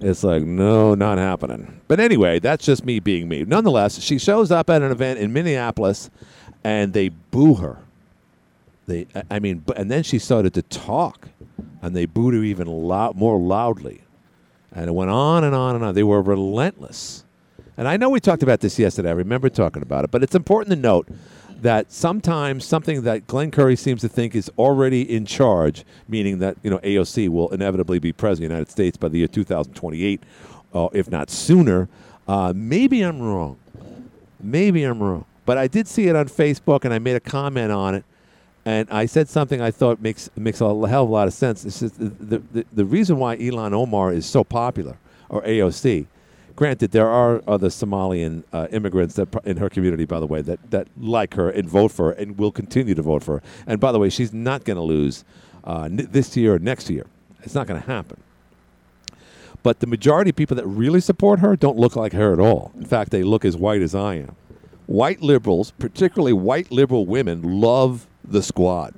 [0.00, 1.78] it's like, no, not happening.
[1.88, 3.44] But anyway, that's just me being me.
[3.44, 6.08] Nonetheless, she shows up at an event in Minneapolis
[6.64, 7.76] and they boo her.
[8.86, 11.28] They, I- mean, and then she started to talk
[11.82, 14.04] and they booed her even more loudly.
[14.72, 15.94] And it went on and on and on.
[15.94, 17.24] They were relentless.
[17.76, 19.10] And I know we talked about this yesterday.
[19.10, 20.10] I remember talking about it.
[20.10, 21.08] But it's important to note
[21.60, 26.56] that sometimes something that Glenn Curry seems to think is already in charge, meaning that
[26.62, 30.22] you know AOC will inevitably be president of the United States by the year 2028,
[30.72, 31.88] or if not sooner.
[32.28, 33.58] Uh, maybe I'm wrong.
[34.40, 35.24] Maybe I'm wrong.
[35.44, 38.04] But I did see it on Facebook, and I made a comment on it,
[38.64, 41.64] and I said something I thought makes makes a hell of a lot of sense.
[41.64, 44.98] It's the, the, the reason why Ilhan Omar is so popular,
[45.28, 46.06] or AOC.
[46.56, 50.70] Granted, there are other Somalian uh, immigrants that in her community, by the way, that,
[50.70, 53.42] that like her and vote for her and will continue to vote for her.
[53.66, 55.22] And by the way, she's not going to lose
[55.64, 57.06] uh, n- this year or next year.
[57.42, 58.22] It's not going to happen.
[59.62, 62.72] But the majority of people that really support her don't look like her at all.
[62.76, 64.34] In fact, they look as white as I am.
[64.86, 68.94] White liberals, particularly white liberal women, love the squad.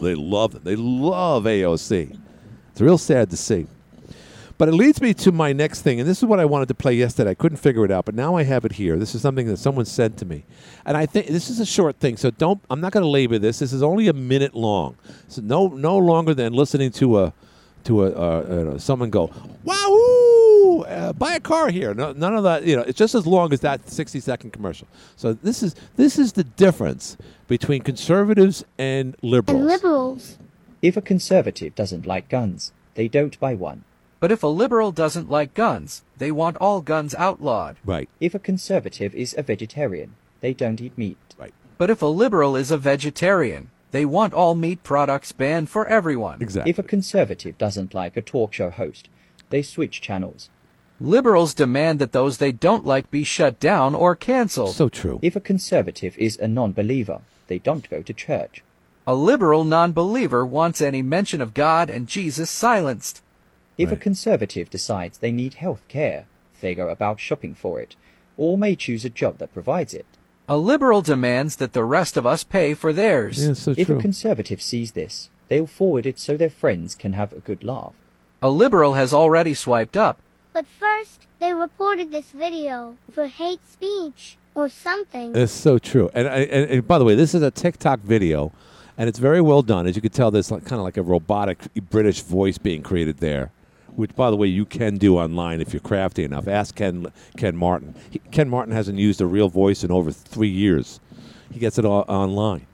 [0.00, 0.62] They love them.
[0.62, 2.18] They love AOC.
[2.70, 3.66] It's real sad to see.
[4.58, 6.74] But it leads me to my next thing, and this is what I wanted to
[6.74, 7.30] play yesterday.
[7.30, 8.98] I couldn't figure it out, but now I have it here.
[8.98, 10.44] This is something that someone said to me,
[10.84, 12.60] and I think this is a short thing, so don't.
[12.68, 13.60] I'm not going to labor this.
[13.60, 14.96] This is only a minute long,
[15.28, 17.32] so no no longer than listening to a
[17.84, 19.30] to a uh, uh, someone go
[19.62, 21.94] wow uh, buy a car here.
[21.94, 22.64] No, none of that.
[22.64, 24.88] You know, it's just as long as that 60 second commercial.
[25.16, 29.60] So this is this is the difference between conservatives and liberals.
[29.60, 30.38] And liberals.
[30.82, 33.84] If a conservative doesn't like guns, they don't buy one.
[34.20, 37.76] But if a liberal doesn't like guns, they want all guns outlawed.
[37.84, 38.08] Right.
[38.20, 41.18] If a conservative is a vegetarian, they don't eat meat.
[41.38, 41.54] Right.
[41.76, 46.42] But if a liberal is a vegetarian, they want all meat products banned for everyone.
[46.42, 46.70] Exactly.
[46.70, 49.08] If a conservative doesn't like a talk show host,
[49.50, 50.50] they switch channels.
[51.00, 54.74] Liberals demand that those they don't like be shut down or canceled.
[54.74, 55.20] So true.
[55.22, 58.64] If a conservative is a non-believer, they don't go to church.
[59.06, 63.22] A liberal non-believer wants any mention of God and Jesus silenced.
[63.78, 66.26] If a conservative decides they need health care,
[66.60, 67.94] they go about shopping for it,
[68.36, 70.06] or may choose a job that provides it.
[70.48, 73.46] A liberal demands that the rest of us pay for theirs.
[73.46, 73.98] Yeah, so if true.
[73.98, 77.92] a conservative sees this, they'll forward it so their friends can have a good laugh.
[78.42, 80.18] A liberal has already swiped up.
[80.52, 85.36] But first, they reported this video for hate speech or something.
[85.36, 86.10] It's so true.
[86.14, 88.50] And, I- and, and by the way, this is a TikTok video,
[88.96, 89.86] and it's very well done.
[89.86, 91.58] As you can tell, there's like, kind of like a robotic
[91.90, 93.52] British voice being created there,
[93.98, 96.46] which, by the way, you can do online if you're crafty enough.
[96.46, 97.96] Ask Ken Ken Martin.
[98.10, 101.00] He, Ken Martin hasn't used a real voice in over three years.
[101.50, 102.64] He gets it all online.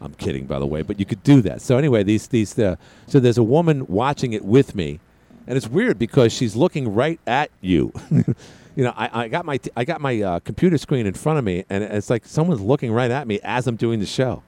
[0.00, 1.60] I'm kidding, by the way, but you could do that.
[1.60, 2.76] So anyway, these these uh,
[3.06, 5.00] so there's a woman watching it with me,
[5.46, 7.92] and it's weird because she's looking right at you.
[8.10, 11.44] you know, I, I got my I got my uh, computer screen in front of
[11.44, 14.42] me, and it's like someone's looking right at me as I'm doing the show.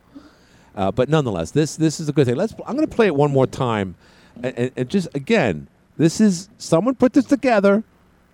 [0.75, 2.37] Uh, but nonetheless, this this is a good thing.
[2.37, 2.55] Let's.
[2.67, 3.97] I'm going to play it one more time,
[4.43, 5.69] and, and just again,
[6.03, 7.85] this is someone put this together.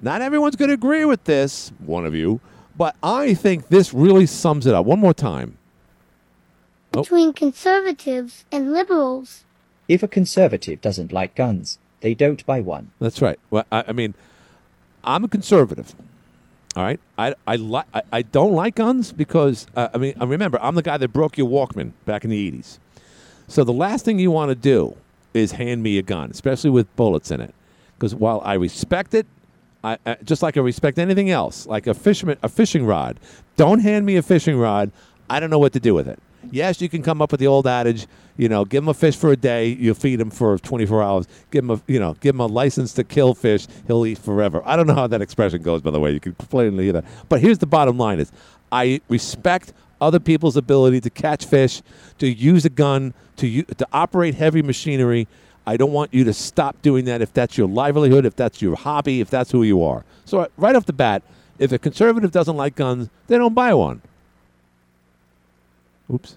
[0.01, 1.71] Not everyone's going to agree with this.
[1.85, 2.41] One of you,
[2.79, 4.87] but I think this really sums it up.
[4.87, 5.59] One more time.
[6.95, 7.03] Oh.
[7.03, 9.45] Between conservatives and liberals.
[9.87, 12.91] If a conservative doesn't like guns, they don't buy one.
[13.01, 13.39] That's right.
[13.51, 14.15] Well, I, I mean,
[15.05, 15.95] I'm a conservative.
[16.75, 20.25] All right, I I, li- I, I don't like guns because uh, I mean I
[20.25, 22.79] remember I'm the guy that broke your Walkman back in the '80s.
[23.47, 24.97] So the last thing you want to do
[25.35, 27.55] is hand me a gun, especially with bullets in it,
[27.99, 29.27] because while I respect it,
[29.83, 33.19] I, just like I respect anything else, like a fisherman a fishing rod.
[33.57, 34.91] Don't hand me a fishing rod.
[35.31, 36.19] I don't know what to do with it.
[36.51, 39.17] Yes, you can come up with the old adage, you know, give him a fish
[39.17, 41.27] for a day, you feed him for 24 hours.
[41.51, 44.63] Give him a, you know, give him a license to kill fish, he'll eat forever.
[44.65, 46.13] I don't know how that expression goes, by the way.
[46.13, 47.05] You can plainly hear that.
[47.29, 48.33] But here's the bottom line: is
[48.71, 51.83] I respect other people's ability to catch fish,
[52.19, 55.27] to use a gun, to u- to operate heavy machinery.
[55.69, 58.75] I don't want you to stop doing that if that's your livelihood, if that's your
[58.75, 60.03] hobby, if that's who you are.
[60.25, 61.23] So uh, right off the bat,
[61.59, 64.01] if a conservative doesn't like guns, they don't buy one.
[66.11, 66.37] Oops.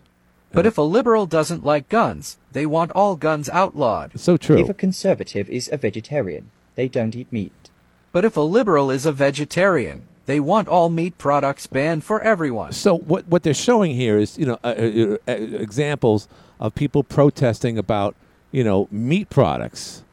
[0.51, 4.19] But if a liberal doesn't like guns, they want all guns outlawed.
[4.19, 4.57] So true.
[4.57, 7.69] If a conservative is a vegetarian, they don't eat meat.
[8.11, 12.73] But if a liberal is a vegetarian, they want all meat products banned for everyone.
[12.73, 16.27] So what what they're showing here is you know uh, uh, uh, examples
[16.59, 18.13] of people protesting about
[18.51, 20.03] you know meat products,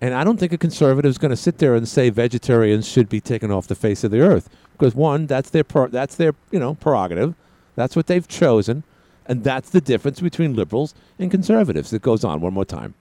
[0.00, 3.08] and I don't think a conservative is going to sit there and say vegetarians should
[3.08, 6.34] be taken off the face of the earth because one that's their per- that's their
[6.50, 7.34] you know prerogative,
[7.76, 8.82] that's what they've chosen,
[9.26, 11.92] and that's the difference between liberals and conservatives.
[11.92, 12.94] It goes on one more time.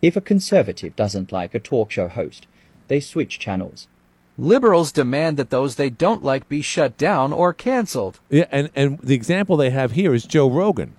[0.00, 2.46] If a conservative doesn't like a talk show host,
[2.88, 3.86] they switch channels.
[4.38, 8.18] Liberals demand that those they don't like be shut down or canceled.
[8.30, 10.94] Yeah, and, and the example they have here is Joe Rogan.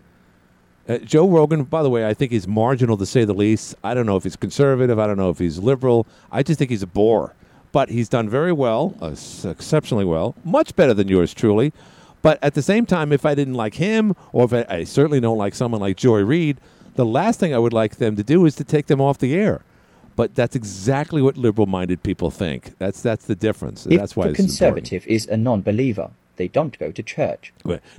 [0.88, 3.76] Uh, Joe Rogan, by the way, I think he's marginal to say the least.
[3.84, 5.00] I don't know if he's conservative.
[5.00, 6.06] I don't know if he's liberal.
[6.32, 7.34] I just think he's a bore.
[7.72, 9.16] But he's done very well, uh,
[9.50, 11.74] exceptionally well, much better than yours truly.
[12.22, 15.20] But at the same time, if I didn't like him, or if I, I certainly
[15.20, 16.58] don't like someone like Joy Reid,
[16.96, 19.34] the last thing I would like them to do is to take them off the
[19.34, 19.62] air.
[20.16, 22.78] But that's exactly what liberal-minded people think.
[22.78, 23.88] That's that's the difference.
[23.88, 27.52] If that's why the conservative is a non-believer, they don't go to church.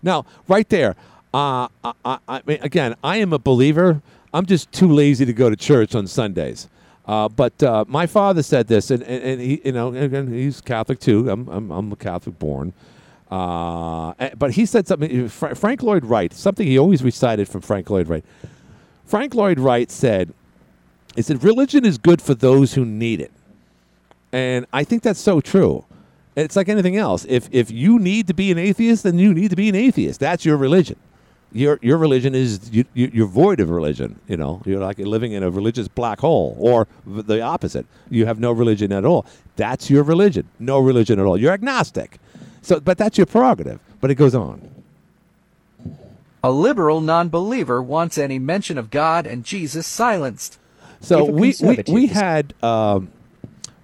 [0.03, 0.95] Now, right there,
[1.35, 4.01] uh, I, I, I mean, again, I am a believer.
[4.33, 6.69] I'm just too lazy to go to church on Sundays.
[7.07, 10.61] Uh, but uh, my father said this, and, and, and he, you know, again, he's
[10.61, 11.29] Catholic too.
[11.29, 12.73] I'm, I'm, I'm a Catholic born.
[13.31, 15.29] Uh, but he said something.
[15.29, 18.25] Fra- Frank Lloyd Wright, something he always recited from Frank Lloyd Wright.
[19.05, 20.33] Frank Lloyd Wright said,
[21.17, 23.33] "He said religion is good for those who need it."
[24.33, 25.85] And I think that's so true.
[26.37, 27.27] It's like anything else.
[27.29, 30.21] If if you need to be an atheist, then you need to be an atheist.
[30.21, 30.97] That's your religion.
[31.55, 34.19] Your your religion is you, you, you're void of religion.
[34.27, 37.87] You know, you're like living in a religious black hole, or the opposite.
[38.11, 39.25] You have no religion at all.
[39.55, 40.49] That's your religion.
[40.59, 41.39] No religion at all.
[41.39, 42.19] You're agnostic.
[42.61, 43.79] So, but that's your prerogative.
[44.01, 44.69] But it goes on.
[46.43, 50.59] A liberal non-believer wants any mention of God and Jesus silenced.
[51.01, 53.13] So we, we we had um,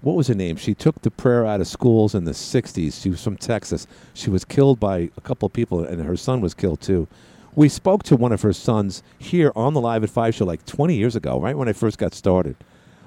[0.01, 0.57] what was her name?
[0.57, 3.01] She took the prayer out of schools in the '60s.
[3.01, 3.87] She was from Texas.
[4.13, 7.07] She was killed by a couple of people, and her son was killed too.
[7.55, 10.65] We spoke to one of her sons here on the Live at Five show like
[10.65, 12.55] 20 years ago, right when I first got started.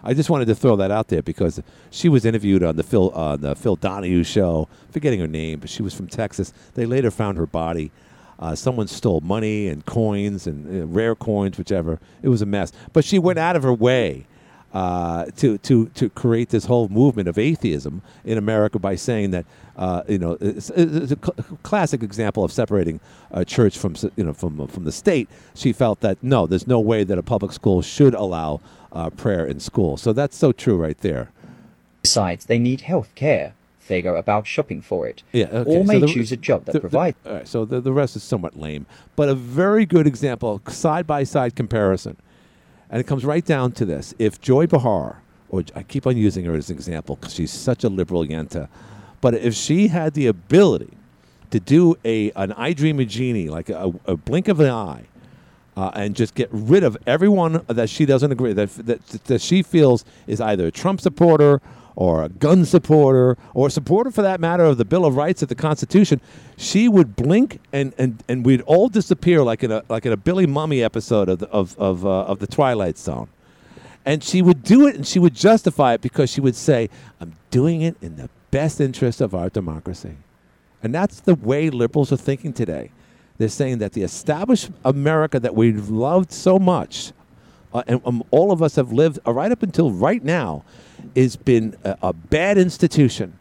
[0.02, 3.10] I just wanted to throw that out there because she was interviewed on the Phil
[3.14, 4.68] uh, the Phil Donahue show.
[4.90, 6.52] Forgetting her name, but she was from Texas.
[6.74, 7.90] They later found her body.
[8.38, 11.98] Uh, someone stole money and coins and uh, rare coins, whichever.
[12.20, 12.70] It was a mess.
[12.92, 14.26] But she went out of her way
[14.74, 19.46] uh, to to to create this whole movement of atheism in America by saying that
[19.76, 22.98] uh, you know it's, it's a cl- classic example of separating
[23.30, 25.28] a church from you know from from the state.
[25.54, 28.60] She felt that no, there's no way that a public school should allow
[28.92, 29.96] uh, prayer in school.
[29.96, 31.30] So that's so true right there.
[32.02, 33.54] Besides, they need health care.
[33.86, 35.22] They go about shopping for it.
[35.32, 35.76] Yeah, okay.
[35.80, 37.16] Or so the- choose a job that the- the- provides.
[37.26, 41.06] all right, so the, the rest is somewhat lame, but a very good example, side
[41.06, 42.16] by side comparison,
[42.94, 46.44] and it comes right down to this: if Joy Behar, or I keep on using
[46.44, 48.68] her as an example because she's such a liberal yenta,
[49.20, 50.92] but if she had the ability
[51.50, 55.06] to do a an I Dream a Jeannie, like a, a blink of an eye,
[55.76, 59.64] uh, and just get rid of everyone that she doesn't agree that, that that she
[59.64, 61.60] feels is either a Trump supporter
[61.96, 65.42] or a gun supporter or a supporter for that matter of the Bill of Rights
[65.42, 66.20] of the Constitution,
[66.56, 70.16] she would blink and, and, and we'd all disappear like in a like in a
[70.16, 73.28] Billy Mumy episode of the, of of, uh, of the Twilight Zone.
[74.06, 76.90] And she would do it and she would justify it because she would say,
[77.20, 80.16] I'm doing it in the best interest of our democracy.
[80.82, 82.90] And that's the way liberals are thinking today.
[83.38, 87.12] They're saying that the established America that we've loved so much,
[87.72, 90.62] uh, and um, all of us have lived uh, right up until right now,
[91.16, 93.38] has been a, a bad institution,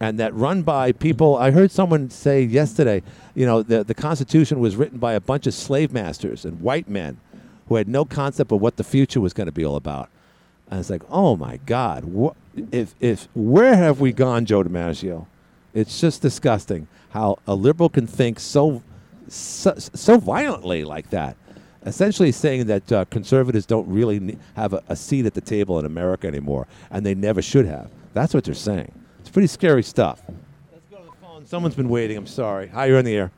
[0.00, 1.36] and that run by people.
[1.36, 3.02] I heard someone say yesterday,
[3.34, 6.88] you know, the the Constitution was written by a bunch of slave masters and white
[6.88, 7.18] men
[7.68, 10.08] who had no concept of what the future was going to be all about.
[10.70, 12.36] And it's like, oh my God, wh-
[12.72, 15.26] if if where have we gone, Joe DiMaggio?
[15.74, 18.82] It's just disgusting how a liberal can think so
[19.28, 21.36] so, so violently like that.
[21.86, 25.86] Essentially saying that uh, conservatives don't really have a, a seat at the table in
[25.86, 27.90] America anymore, and they never should have.
[28.12, 28.92] That's what they're saying.
[29.20, 30.20] It's pretty scary stuff.
[30.72, 31.46] Let's go to the phone.
[31.46, 32.16] Someone's been waiting.
[32.16, 32.66] I'm sorry.
[32.68, 33.30] Hi, you're on the air.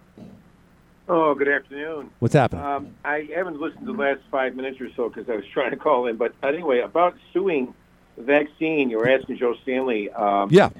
[1.11, 2.11] Oh, good afternoon.
[2.21, 2.65] What's happening?
[2.65, 5.71] Um, I haven't listened to the last five minutes or so because I was trying
[5.71, 6.17] to call in.
[6.17, 7.75] But anyway, about suing
[8.17, 10.11] the vaccine, you were asking Joe Stanley.
[10.11, 10.71] Um, yeah.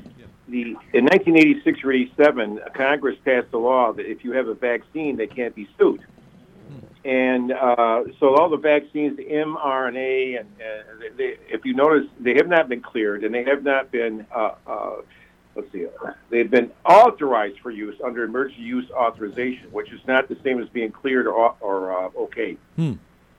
[0.49, 0.63] The
[0.95, 5.27] in 1986 or 87, Congress passed a law that if you have a vaccine, they
[5.27, 6.03] can't be sued.
[7.09, 12.07] And uh, so all the vaccines, the mRNA, and uh, they, they, if you notice,
[12.21, 14.27] they have not been cleared, and they have not been.
[14.31, 14.97] Uh, uh,
[15.55, 15.87] let's see,
[16.29, 20.69] they've been authorized for use under emergency use authorization, which is not the same as
[20.69, 22.59] being cleared or, or uh, okay.
[22.77, 22.93] Hmm.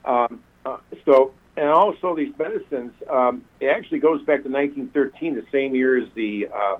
[0.03, 5.45] Um, uh, so, and also these medicines, um, it actually goes back to 1913, the
[5.51, 6.77] same year as the uh,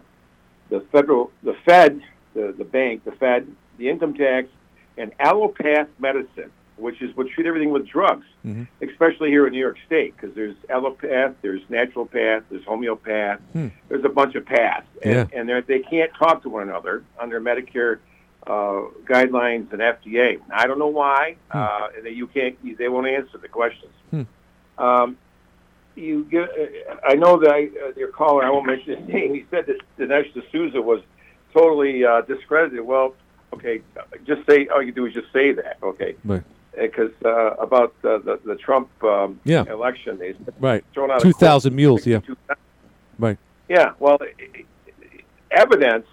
[0.72, 2.02] the federal, the Fed,
[2.34, 4.48] the the bank, the Fed, the income tax,
[4.98, 8.68] and allopath medicine, which is what treat everything with drugs, Mhm.
[8.82, 13.68] especially here in New York State, because there's allopath, there's naturopath, there's homeopath, Hmm.
[13.90, 15.40] there's a bunch of paths, and, Yeah.
[15.40, 18.00] and they're, can't talk to one another under Medicare
[18.48, 20.40] uh, guidelines and FDA.
[20.50, 21.36] I don't know why.
[21.52, 22.56] Uh, and that you can't.
[22.78, 23.92] They won't answer the questions.
[24.12, 24.22] Hmm.
[24.84, 25.18] Um,
[25.96, 26.50] you get.
[26.50, 28.44] Uh, I know that I, uh, your caller.
[28.44, 29.34] I won't mention his name.
[29.36, 31.02] He said that Dinesh D'Souza was
[31.54, 32.82] totally uh, discredited.
[32.82, 33.14] Well,
[33.54, 34.68] okay, uh, just say.
[34.70, 35.78] All you do is just say that.
[35.84, 36.16] Okay.
[36.24, 36.42] Right.
[36.80, 39.64] Because uh, about uh, the the Trump um, Yeah.
[39.70, 40.84] election, they Right.
[40.94, 42.06] thrown out Two thousand mules.
[42.06, 42.18] Yeah.
[42.20, 42.58] 62,000.
[43.18, 43.38] Right.
[43.68, 44.18] Yeah, well,
[45.52, 46.06] evidence.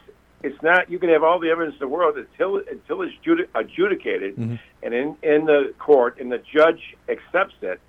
[0.43, 0.91] It's not.
[0.91, 4.59] You can have all the evidence in the world until until it's judi- adjudicated, Mhm.
[4.83, 7.81] and in in the court, and the judge accepts it.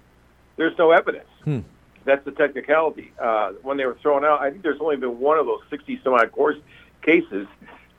[0.56, 1.28] There's no evidence.
[1.44, 1.60] Hmm.
[2.06, 3.12] That's the technicality.
[3.20, 6.00] Uh, when they were thrown out, I think there's only been one of those 60
[6.04, 6.56] some odd course
[7.02, 7.48] cases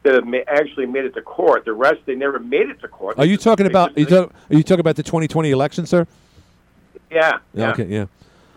[0.08, 1.64] that have ma- actually made it to court.
[1.64, 3.18] The rest, they never made it to court.
[3.18, 3.96] Are you talking about?
[3.96, 6.06] Are you, talk, are you talking about the 2020 election, sir?
[7.10, 7.38] Yeah.
[7.54, 7.70] yeah.
[7.72, 7.84] Okay.
[7.86, 8.06] Yeah.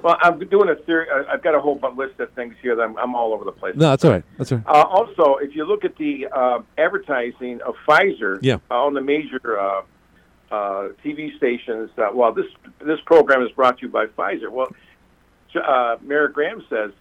[0.02, 1.08] Well, I'm doing a theory.
[1.14, 3.52] I- I've got a whole list of things here that I'm, I'm all over the
[3.52, 3.76] place.
[3.76, 4.24] No, that's all right.
[4.38, 4.68] That's all right.
[4.68, 8.58] Uh, also, if you look at the uh, advertising of Pfizer Yeah.
[8.72, 9.82] on the major uh,
[10.52, 12.48] uh, TV stations, uh, well, this
[12.80, 14.50] this program is brought to you by Pfizer.
[14.50, 14.70] Well,
[15.56, 16.92] uh, Mayor Graham says,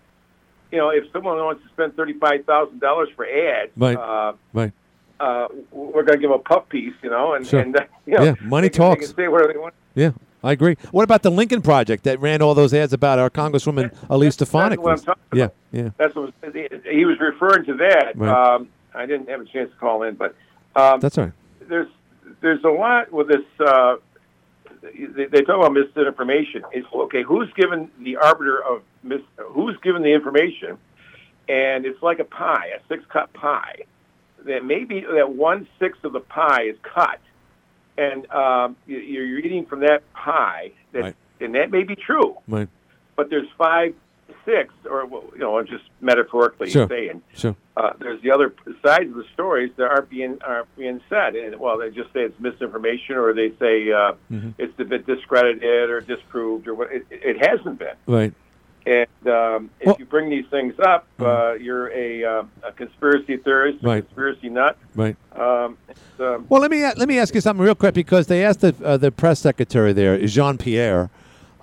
[0.73, 3.97] you know, if someone wants to spend thirty five thousand dollars for ads, Right.
[3.97, 4.73] uh, Right.
[5.19, 7.61] uh, we're going to give a puff piece, you know, and, Sure.
[7.61, 9.01] and uh, you know, Yeah, money talks.
[9.01, 9.75] They can say whatever they want.
[9.95, 10.11] Yeah,
[10.45, 10.77] I agree.
[10.93, 14.81] What about the Lincoln Project that ran all those ads about our Congresswoman Elise Stefanik?
[14.81, 15.91] what I'm talking yeah, yeah.
[15.99, 16.55] That's what was,
[16.91, 18.13] he was referring to that.
[18.17, 18.31] Right.
[18.55, 20.35] Um, I didn't have a chance to call in, but
[20.77, 21.33] um, That's all right.
[21.69, 21.89] there's
[22.41, 23.45] there's a lot with this.
[24.83, 26.63] They, they talk about misinformation.
[26.73, 27.23] It's okay.
[27.23, 29.21] Who's given the arbiter of mis?
[29.37, 30.79] Who's given the information?
[31.49, 33.81] And it's like a pie, a six cut pie.
[34.47, 37.19] That maybe that one sixth of the pie is cut,
[37.99, 40.73] and um, you- you're eating from that pie.
[40.93, 41.17] That, Right.
[41.43, 42.69] And that may be true Right.
[43.17, 43.95] but there's five,
[44.45, 46.87] six, or you know, I'm just metaphorically Sure.
[46.89, 47.23] saying.
[47.35, 47.57] Sure.
[47.81, 48.53] Uh, there's the other
[48.85, 52.21] sides of the stories that aren't being aren't being said, and well, they just say
[52.21, 54.53] it's misinformation, or they say uh, Mhm.
[54.59, 56.93] it's a bit discredited or disproved, or what.
[56.93, 57.95] It, it hasn't been.
[58.07, 58.35] Right.
[58.87, 63.37] And um, if Well- you bring these things up, uh, you're a, uh, a conspiracy
[63.37, 64.05] theorist, a Right.
[64.05, 64.77] conspiracy nut.
[64.95, 65.17] Right.
[65.37, 65.77] Um,
[66.19, 68.75] um, Well, let me let me ask you something real quick because they asked the
[68.85, 71.09] uh, the press secretary there, Jean Pierre,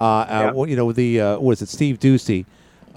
[0.01, 0.03] uh,
[0.55, 2.45] uh, you know the uh, what is it, Steve Doocy,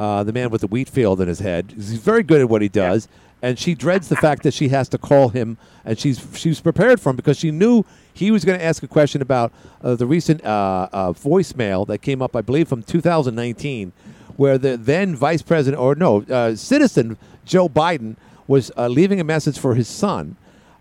[0.00, 1.72] uh, the man with the wheat field in his head.
[1.76, 3.06] He's very good at what he does,
[3.42, 7.00] and she dreads the fact that she has to call him, and she's she's prepared
[7.00, 9.52] for him because she knew he was going to ask a question about
[9.84, 13.92] uh, the recent uh, uh, voicemail that came up, I believe, from 2019,
[14.36, 18.16] where the then vice president or no uh, citizen Joe Biden
[18.48, 20.36] was uh, leaving a message for his son.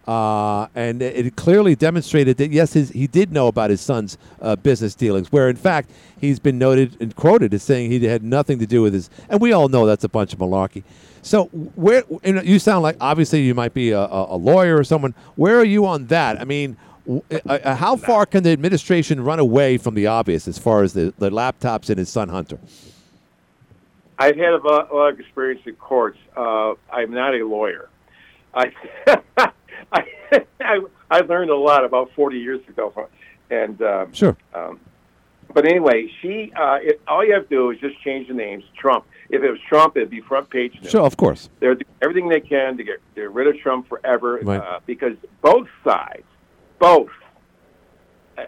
[0.10, 4.56] Uh, and it clearly demonstrated that yes, his, he did know about his son's uh,
[4.56, 5.32] business dealings.
[5.32, 8.82] Where in fact he's been noted and quoted as saying he had nothing to do
[8.82, 9.12] with his.
[9.30, 10.82] And we all know that's a bunch of malarkey.
[11.22, 11.46] So
[11.76, 15.14] where you, know, you sound like obviously you might be a, a lawyer or someone.
[15.36, 16.42] Where are you on that?
[16.42, 20.48] I mean, w- uh, uh, how far can the administration run away from the obvious
[20.48, 22.58] as far as the, the laptops and his son Hunter?
[24.18, 26.18] I've had a lot, a lot of experience in courts.
[26.36, 27.90] Uh, I'm not a lawyer.
[28.56, 28.74] I,
[29.92, 30.04] I,
[30.62, 30.80] I,
[31.10, 33.06] I learned a lot about 40 years ago, from,
[33.50, 34.38] and um, Sure.
[34.54, 34.80] Um,
[35.52, 36.52] but anyway, she.
[36.56, 38.64] Uh, it, all you have to do is just change the names.
[38.78, 39.06] Trump.
[39.32, 40.92] If it was Trump, it'd be front page news.
[40.92, 41.50] Sure, of course.
[41.60, 44.62] They're doing everything they can to get, get rid of Trump forever Right.
[44.62, 46.24] uh, because both sides,
[46.78, 47.10] both,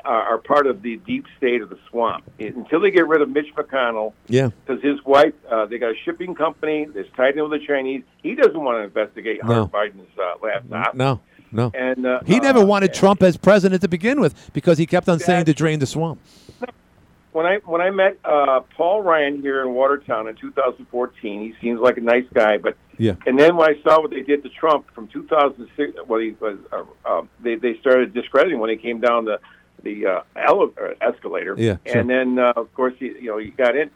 [0.06, 2.24] are, are part of the deep state of the swamp.
[2.40, 4.50] Until they get rid of Mitch McConnell, Yeah.
[4.66, 8.04] because his wife, uh, they got a shipping company that's tied in with the Chinese.
[8.24, 9.66] He doesn't want to investigate No.
[9.68, 10.96] Hunter Biden's uh, laptop.
[10.96, 11.20] No,
[11.52, 11.72] no.
[11.74, 15.10] And uh, He never uh, wanted Trump as president to begin with because he kept
[15.10, 16.20] on saying to drain the swamp.
[17.32, 21.80] when I when I met uh, Paul Ryan here in Watertown in 2014, he seems
[21.80, 23.16] like a nice guy, but Yeah.
[23.26, 26.58] and then when I saw what they did to Trump from 2006, well, he was
[26.72, 29.40] uh, uh, they they started discrediting when he came down the
[29.84, 32.00] the uh, ele- uh, escalator, Yeah, sure.
[32.02, 33.90] and then uh, of course he you know he got in.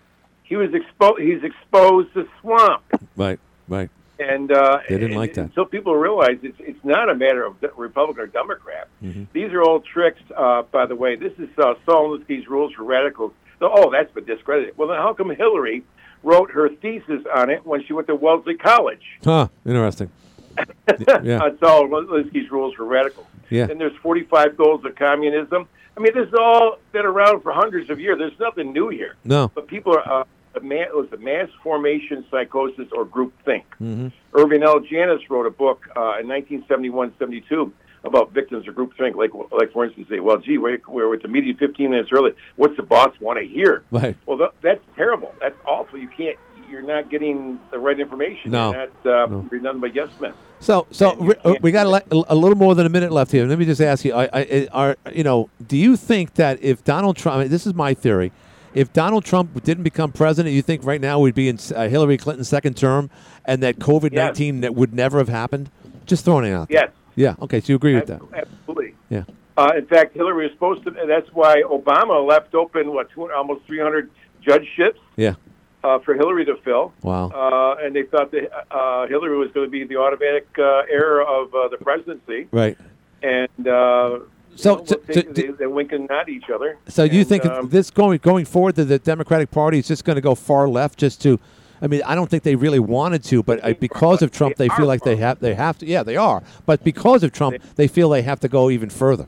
[0.44, 1.22] He was exposed.
[1.22, 2.84] He's exposed the swamp,
[3.16, 3.90] Right, right.
[4.20, 5.54] And uh, They didn't like that.
[5.56, 8.88] So people realize it's it's not a matter of Republican or Democrat.
[9.04, 9.28] Mhm.
[9.34, 10.22] These are all tricks.
[10.36, 13.34] Uh, by the way, this is uh, Saul Alinsky's rules for radicals.
[13.60, 14.78] So, oh, that's been discredited.
[14.78, 15.84] Well, then how come Hillary
[16.24, 19.04] wrote her thesis on it when she went to Wellesley College?
[19.24, 19.48] Huh.
[19.66, 20.10] Interesting.
[21.24, 21.40] yeah.
[21.40, 23.28] on Saul Alinsky's rules for radicals.
[23.50, 23.68] Yeah.
[23.70, 25.68] And there's 45 goals of communism.
[25.98, 28.18] I mean, this has all been around for hundreds of years.
[28.18, 29.16] There's nothing new here.
[29.24, 29.50] No.
[29.54, 30.24] But people are, uh,
[30.64, 33.66] man, it was a mass formation psychosis or group think.
[33.82, 34.08] Mm-hmm.
[34.34, 34.80] Irving L.
[34.80, 37.72] Janis wrote a book uh, in 1971-72
[38.04, 39.16] about victims of groupthink.
[39.16, 42.32] Like, like for instance, say, "Well, gee, we're, we're with the media 15 minutes early.
[42.56, 44.16] What's the boss want to hear?" Right.
[44.26, 45.34] Well, th- that's terrible.
[45.42, 46.00] That's awful.
[46.00, 46.38] You can't.
[46.70, 48.52] You're not getting the right information.
[48.52, 48.72] No.
[48.72, 49.48] You're not uh, No.
[49.52, 50.34] you're nothing but yes men.
[50.60, 53.46] So, so ri- uh, we got a, a little more than a minute left here.
[53.46, 55.50] Let me just ask you: I, I, are you know?
[55.66, 58.32] Do you think that if Donald Trump, I mean, this is my theory,
[58.76, 62.18] if Donald Trump didn't become president, you think right now we'd be in uh, Hillary
[62.18, 63.10] Clinton's second term,
[63.46, 65.72] and that COVID nineteen that would never have happened?
[66.06, 66.68] Just throwing it out.
[66.70, 66.82] there.
[66.84, 66.92] Yes.
[67.16, 67.36] Yeah.
[67.44, 67.60] Okay.
[67.62, 68.22] So you agree with that?
[68.34, 68.94] Absolutely.
[69.10, 69.24] Yeah.
[69.58, 70.92] Uh, in fact, Hillary was supposed to.
[71.08, 74.12] That's why Obama left open what 200, almost 300
[74.42, 75.36] judgeships Yeah.
[75.84, 76.92] uh, for Hillary to fill.
[77.02, 77.30] Wow.
[77.30, 81.22] Uh, and they thought that uh, Hillary was going to be the automatic uh, heir
[81.22, 82.48] of uh, the presidency.
[82.52, 82.78] Right.
[83.24, 84.20] And uh,
[84.56, 86.78] So, know, they, to- they, they're winking at each other.
[86.88, 90.16] So you think um, this going going forward that the Democratic Party is just going
[90.16, 91.40] to go far left just to?
[91.82, 94.70] I mean, I don't think they really wanted to, but uh, because of Trump, they
[94.70, 95.86] feel like they have they have to.
[95.86, 96.42] Yeah, they are.
[96.66, 99.28] But because of Trump, they feel they have to go even further.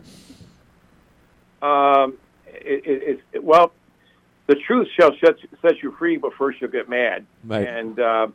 [1.62, 2.18] Um,
[2.48, 3.72] it, it, it, well,
[4.48, 7.26] the truth shall set, set you free, but first you'll get mad.
[7.44, 7.68] Right.
[7.68, 8.28] And uh,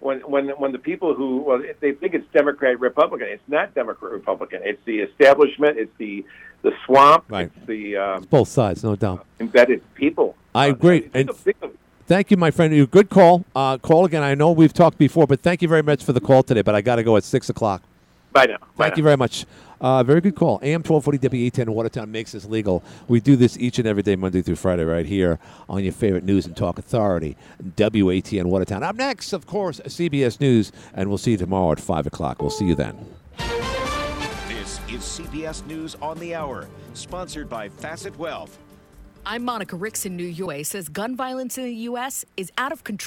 [0.00, 4.12] when when when the people who well, they think it's Democrat Republican, it's not Democrat
[4.12, 4.60] Republican.
[4.64, 5.78] It's the establishment.
[5.78, 6.24] It's the
[6.62, 7.24] the swamp.
[7.28, 7.50] Right.
[7.56, 9.26] It's the um, Both sides, no doubt.
[9.40, 10.36] embedded people.
[10.54, 11.08] I agree.
[11.14, 11.30] And
[12.06, 12.74] thank you, my friend.
[12.74, 13.44] You good call.
[13.54, 14.22] Uh, call again.
[14.22, 16.62] I know we've talked before, but thank you very much for the call today.
[16.62, 17.82] But I got to go at six o'clock.
[18.32, 18.58] Bye now.
[18.76, 19.46] Thank you very much.
[19.80, 20.58] Uh, very good call.
[20.62, 22.82] AM 1240 W810 Watertown makes this legal.
[23.06, 26.24] We do this each and every day, Monday through Friday, right here on your favorite
[26.24, 27.36] news and talk authority,
[27.76, 28.82] WATN Watertown.
[28.82, 32.42] Up next, of course, CBS News, and we'll see you tomorrow at 5 o'clock.
[32.42, 33.06] We'll see you then.
[34.48, 38.58] This is CBS News on the Hour, sponsored by Facet Wealth.
[39.24, 40.64] I'm Monica Ricks in New York.
[40.64, 42.24] Says gun violence in the U.S.
[42.36, 43.06] is out of control.